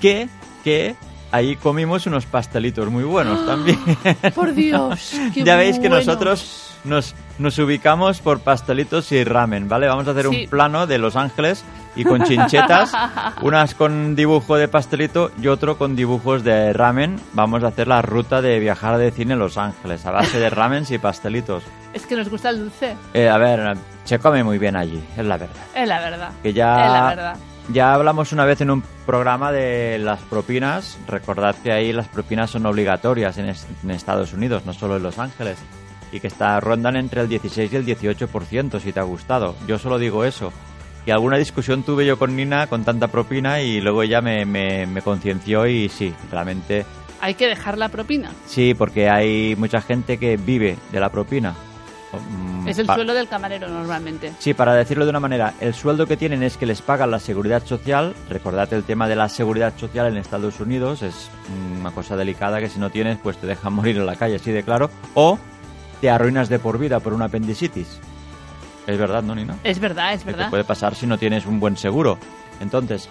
Que, 0.00 0.28
que 0.62 0.94
ahí 1.32 1.56
comimos 1.56 2.06
unos 2.06 2.26
pastelitos 2.26 2.88
muy 2.90 3.04
buenos 3.04 3.44
también. 3.46 3.78
Por 4.34 4.54
Dios, 4.54 5.14
qué 5.34 5.44
ya 5.44 5.56
veis 5.56 5.78
que 5.78 5.88
buenos. 5.88 6.06
nosotros 6.06 6.66
nos, 6.84 7.14
nos 7.38 7.58
ubicamos 7.58 8.20
por 8.20 8.40
pastelitos 8.40 9.12
y 9.12 9.22
ramen, 9.22 9.68
¿vale? 9.68 9.86
Vamos 9.86 10.08
a 10.08 10.12
hacer 10.12 10.26
Sí. 10.30 10.44
un 10.44 10.50
plano 10.50 10.86
de 10.86 10.96
Los 10.98 11.14
Ángeles 11.16 11.62
y 11.94 12.04
con 12.04 12.22
chinchetas, 12.24 12.92
unas 13.42 13.74
con 13.74 14.16
dibujo 14.16 14.56
de 14.56 14.66
pastelito 14.68 15.30
y 15.42 15.48
otro 15.48 15.76
con 15.76 15.94
dibujos 15.96 16.42
de 16.42 16.72
ramen. 16.72 17.20
Vamos 17.34 17.62
a 17.64 17.68
hacer 17.68 17.86
la 17.88 18.00
ruta 18.00 18.40
de 18.40 18.58
viajar 18.60 18.96
de 18.96 19.10
cine 19.10 19.34
en 19.34 19.40
Los 19.40 19.58
Ángeles 19.58 20.06
a 20.06 20.10
base 20.10 20.38
de 20.38 20.48
ramens 20.50 20.90
y 20.90 20.98
pastelitos. 20.98 21.62
Es 21.92 22.06
que 22.06 22.16
nos 22.16 22.28
gusta 22.30 22.48
el 22.50 22.60
dulce, 22.60 22.96
Eh, 23.12 23.28
a 23.28 23.36
ver, 23.36 23.76
se 24.04 24.18
come 24.18 24.42
muy 24.44 24.58
bien 24.58 24.76
allí, 24.76 25.02
es 25.18 25.24
la 25.26 25.36
verdad. 25.36 25.56
es 25.74 25.86
la 25.88 26.00
verdad. 26.00 26.30
Que 26.42 26.52
ya, 26.52 26.86
Es 26.86 26.92
la 26.92 27.08
verdad. 27.08 27.36
Ya 27.72 27.94
hablamos 27.94 28.32
una 28.32 28.44
vez 28.44 28.60
en 28.60 28.70
un 28.70 28.82
programa 29.06 29.52
de 29.52 29.98
las 29.98 30.20
propinas. 30.20 30.98
Recordad 31.06 31.54
que 31.62 31.72
ahí 31.72 31.92
las 31.92 32.08
propinas 32.08 32.50
son 32.50 32.66
obligatorias 32.66 33.38
en, 33.38 33.48
es- 33.48 33.66
en 33.82 33.90
Estados 33.90 34.32
Unidos, 34.32 34.64
no 34.66 34.72
solo 34.72 34.96
en 34.96 35.02
Los 35.02 35.18
Ángeles. 35.18 35.58
Y 36.12 36.20
que 36.20 36.26
está, 36.26 36.58
rondan 36.60 36.96
entre 36.96 37.20
el 37.20 37.28
16 37.28 37.72
y 37.72 37.76
el 37.76 37.86
18%, 37.86 38.80
si 38.80 38.92
te 38.92 39.00
ha 39.00 39.04
gustado. 39.04 39.54
Yo 39.68 39.78
solo 39.78 39.98
digo 39.98 40.24
eso. 40.24 40.52
Y 41.06 41.12
alguna 41.12 41.36
discusión 41.38 41.82
tuve 41.82 42.04
yo 42.04 42.18
con 42.18 42.36
Nina 42.36 42.66
con 42.66 42.84
tanta 42.84 43.08
propina 43.08 43.60
y 43.62 43.80
luego 43.80 44.02
ella 44.02 44.20
me, 44.20 44.44
me, 44.44 44.86
me 44.86 45.00
concienció 45.02 45.66
y 45.66 45.88
sí, 45.88 46.12
realmente 46.30 46.84
Hay 47.22 47.34
que 47.34 47.46
dejar 47.48 47.78
la 47.78 47.88
propina. 47.88 48.30
sí, 48.46 48.74
porque 48.74 49.08
hay 49.08 49.54
mucha 49.56 49.80
gente 49.80 50.18
que 50.18 50.36
vive 50.36 50.76
de 50.92 51.00
la 51.00 51.08
propina. 51.10 51.54
Es 52.70 52.78
el 52.78 52.86
sueldo 52.86 53.14
del 53.14 53.28
camarero 53.28 53.68
normalmente. 53.68 54.32
Sí, 54.38 54.54
para 54.54 54.74
decirlo 54.74 55.04
de 55.04 55.10
una 55.10 55.20
manera, 55.20 55.54
el 55.60 55.74
sueldo 55.74 56.06
que 56.06 56.16
tienen 56.16 56.42
es 56.42 56.56
que 56.56 56.66
les 56.66 56.82
pagan 56.82 57.10
la 57.10 57.18
seguridad 57.18 57.64
social. 57.64 58.14
Recordad 58.28 58.72
el 58.72 58.84
tema 58.84 59.08
de 59.08 59.16
la 59.16 59.28
seguridad 59.28 59.72
social 59.76 60.06
en 60.06 60.16
Estados 60.16 60.60
Unidos, 60.60 61.02
es 61.02 61.30
una 61.80 61.90
cosa 61.90 62.16
delicada 62.16 62.60
que 62.60 62.68
si 62.68 62.78
no 62.78 62.90
tienes, 62.90 63.18
pues 63.22 63.36
te 63.38 63.46
dejan 63.46 63.72
morir 63.74 63.96
en 63.96 64.06
la 64.06 64.16
calle, 64.16 64.36
así 64.36 64.50
de 64.52 64.62
claro. 64.62 64.90
O 65.14 65.38
te 66.00 66.08
arruinas 66.10 66.48
de 66.48 66.58
por 66.58 66.78
vida 66.78 67.00
por 67.00 67.12
una 67.12 67.26
apendicitis. 67.26 67.98
Es 68.86 68.98
verdad, 68.98 69.22
¿no, 69.22 69.34
Nina? 69.34 69.56
Es 69.62 69.78
verdad, 69.78 70.14
es 70.14 70.20
Que 70.20 70.26
te 70.30 70.36
verdad. 70.36 70.50
puede 70.50 70.64
pasar 70.64 70.94
si 70.94 71.06
no 71.06 71.18
tienes 71.18 71.46
un 71.46 71.60
buen 71.60 71.76
seguro. 71.76 72.18
Entonces, 72.60 73.08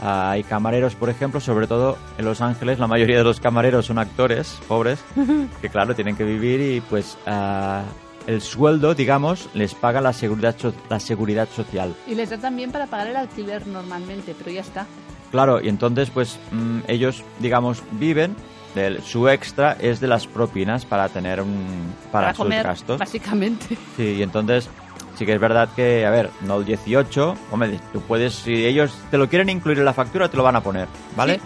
hay 0.00 0.42
camareros, 0.42 0.96
por 0.96 1.08
ejemplo, 1.10 1.38
sobre 1.40 1.68
todo 1.68 1.96
en 2.18 2.24
Los 2.24 2.40
Ángeles, 2.40 2.80
la 2.80 2.88
mayoría 2.88 3.18
de 3.18 3.24
los 3.24 3.38
camareros 3.38 3.86
son 3.86 3.98
actores 3.98 4.58
pobres, 4.66 4.98
que 5.62 5.68
claro, 5.68 5.94
tienen 5.94 6.16
que 6.16 6.24
vivir 6.24 6.60
y 6.60 6.80
pues 6.80 7.16
ah, 7.26 7.82
el 8.26 8.40
sueldo, 8.40 8.94
digamos, 8.94 9.48
les 9.54 9.74
paga 9.74 10.00
la 10.00 10.12
seguridad, 10.12 10.54
la 10.88 11.00
seguridad 11.00 11.48
social. 11.54 11.94
Y 12.06 12.14
les 12.14 12.30
da 12.30 12.38
también 12.38 12.70
para 12.72 12.86
pagar 12.86 13.08
el 13.08 13.16
alquiler 13.16 13.66
normalmente, 13.66 14.34
pero 14.36 14.50
ya 14.50 14.60
está. 14.60 14.86
Claro, 15.30 15.60
y 15.60 15.68
entonces 15.68 16.10
pues 16.10 16.38
mm, 16.50 16.80
ellos, 16.88 17.22
digamos, 17.40 17.82
viven, 17.92 18.36
del- 18.74 19.02
su 19.02 19.28
extra 19.28 19.76
es 19.80 20.00
de 20.00 20.06
las 20.08 20.26
propinas 20.26 20.84
para 20.86 21.08
tener 21.08 21.40
un... 21.42 21.94
para, 22.10 22.30
sus 22.30 22.38
comer, 22.44 22.64
gastos. 22.64 22.98
básicamente. 22.98 23.76
Sí, 23.96 24.14
y 24.18 24.22
entonces 24.22 24.68
sí 25.18 25.26
que 25.26 25.34
es 25.34 25.40
verdad 25.40 25.68
que, 25.74 26.06
a 26.06 26.10
ver, 26.10 26.30
no 26.42 26.56
el 26.58 26.64
18, 26.64 27.36
hombre, 27.50 27.80
tú 27.92 28.00
puedes, 28.02 28.34
si 28.34 28.64
ellos 28.66 28.94
te 29.10 29.18
lo 29.18 29.28
quieren 29.28 29.48
incluir 29.50 29.78
en 29.78 29.84
la 29.84 29.92
factura, 29.94 30.28
te 30.30 30.36
lo 30.36 30.42
van 30.42 30.56
a 30.56 30.62
poner, 30.62 30.86
¿vale? 31.16 31.34
Sí. 31.36 31.40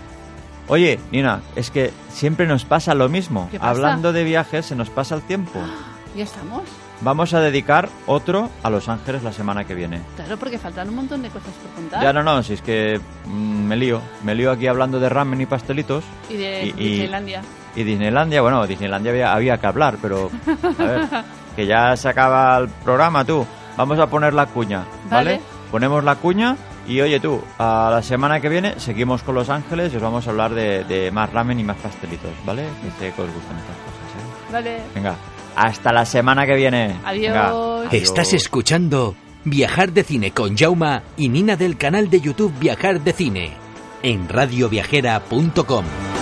Oye, 0.69 0.99
Nina, 1.13 1.43
es 1.55 1.71
que 1.71 1.93
siempre 2.11 2.47
nos 2.47 2.65
pasa 2.65 2.93
lo 2.95 3.09
mismo. 3.09 3.49
¿Qué 3.53 3.59
pasa? 3.61 3.71
Hablando 3.71 4.13
de 4.13 4.25
viajes, 4.25 4.67
se 4.67 4.75
nos 4.75 4.91
pasa 4.91 5.15
el 5.15 5.23
tiempo. 5.23 5.61
Ya 6.17 6.25
estamos. 6.25 6.63
Vamos 7.03 7.35
a 7.35 7.41
dedicar 7.41 7.91
otro 8.07 8.49
a 8.63 8.71
Los 8.71 8.89
Ángeles 8.89 9.23
la 9.23 9.33
semana 9.33 9.65
que 9.65 9.75
viene. 9.75 10.01
Claro, 10.17 10.39
porque 10.39 10.59
faltan 10.59 10.89
un 10.89 10.97
montón 10.97 11.21
de 11.21 11.29
cosas 11.29 11.53
por 11.63 11.71
contar. 11.73 12.03
Ya 12.03 12.13
no, 12.13 12.23
no, 12.23 12.43
si 12.43 12.55
es 12.55 12.63
que 12.63 12.99
mm, 13.27 13.31
me 13.67 13.77
lío. 13.77 14.01
Me 14.25 14.35
lío 14.35 14.51
aquí 14.51 14.67
hablando 14.67 14.99
de 14.99 15.09
ramen 15.11 15.41
y 15.41 15.47
pastelitos. 15.47 16.05
Y 16.31 16.37
de 16.37 16.67
Y- 16.69 16.73
Disneylandia. 16.73 17.43
Y 17.75 17.83
Disneylandia, 17.85 18.41
bueno, 18.41 18.67
Disneylandia 18.67 19.11
había, 19.13 19.33
había 19.35 19.59
que 19.59 19.67
hablar, 19.67 19.99
pero 20.01 20.31
a 20.79 20.83
ver, 20.83 21.09
que 21.57 21.67
ya 21.67 21.95
se 21.99 22.09
acaba 22.09 22.57
el 22.57 22.69
programa 22.71 23.23
tú. 23.27 23.47
Vamos 23.77 23.99
a 23.99 24.07
poner 24.07 24.33
la 24.33 24.47
cuña, 24.47 24.85
¿vale? 25.11 25.33
Vale. 25.33 25.41
Ponemos 25.71 26.03
la 26.03 26.15
cuña 26.17 26.57
y 26.89 26.99
oye 27.03 27.21
tú, 27.21 27.43
a 27.59 27.91
la 27.93 28.01
semana 28.03 28.41
que 28.41 28.49
viene 28.49 28.81
seguimos 28.81 29.23
con 29.23 29.35
Los 29.35 29.51
Ángeles 29.51 29.93
y 29.93 29.97
os 29.97 30.03
vamos 30.03 30.27
a 30.27 30.31
hablar 30.31 30.55
de, 30.55 30.85
de 30.85 31.11
más 31.11 31.31
ramen 31.31 31.61
y 31.61 31.65
más 31.65 31.77
pastelitos, 31.77 32.31
¿vale? 32.47 32.63
Que 32.83 32.91
sé 32.93 33.13
que 33.15 33.21
os 33.21 33.31
gustan 33.35 33.59
estas 33.59 33.77
cosas, 33.77 34.15
¿eh? 34.17 34.53
Vale. 34.53 34.81
Venga, 34.95 35.15
hasta 35.57 35.93
la 35.93 36.05
semana 36.05 36.47
que 36.47 36.55
viene. 36.55 36.97
Adiós. 37.05 37.33
Venga. 37.33 37.89
Estás 37.91 38.33
escuchando 38.33 39.17
Viajar 39.45 39.93
de 39.93 40.05
Cine 40.05 40.31
con 40.33 40.57
Jauma 40.57 41.03
y 41.17 41.29
Nina 41.29 41.57
del 41.57 41.77
canal 41.77 42.11
de 42.11 42.21
YouTube 42.21 42.53
Viajar 42.59 43.01
de 43.01 43.13
Cine 43.13 43.53
en 44.03 44.29
radioviajera.com. 44.29 46.16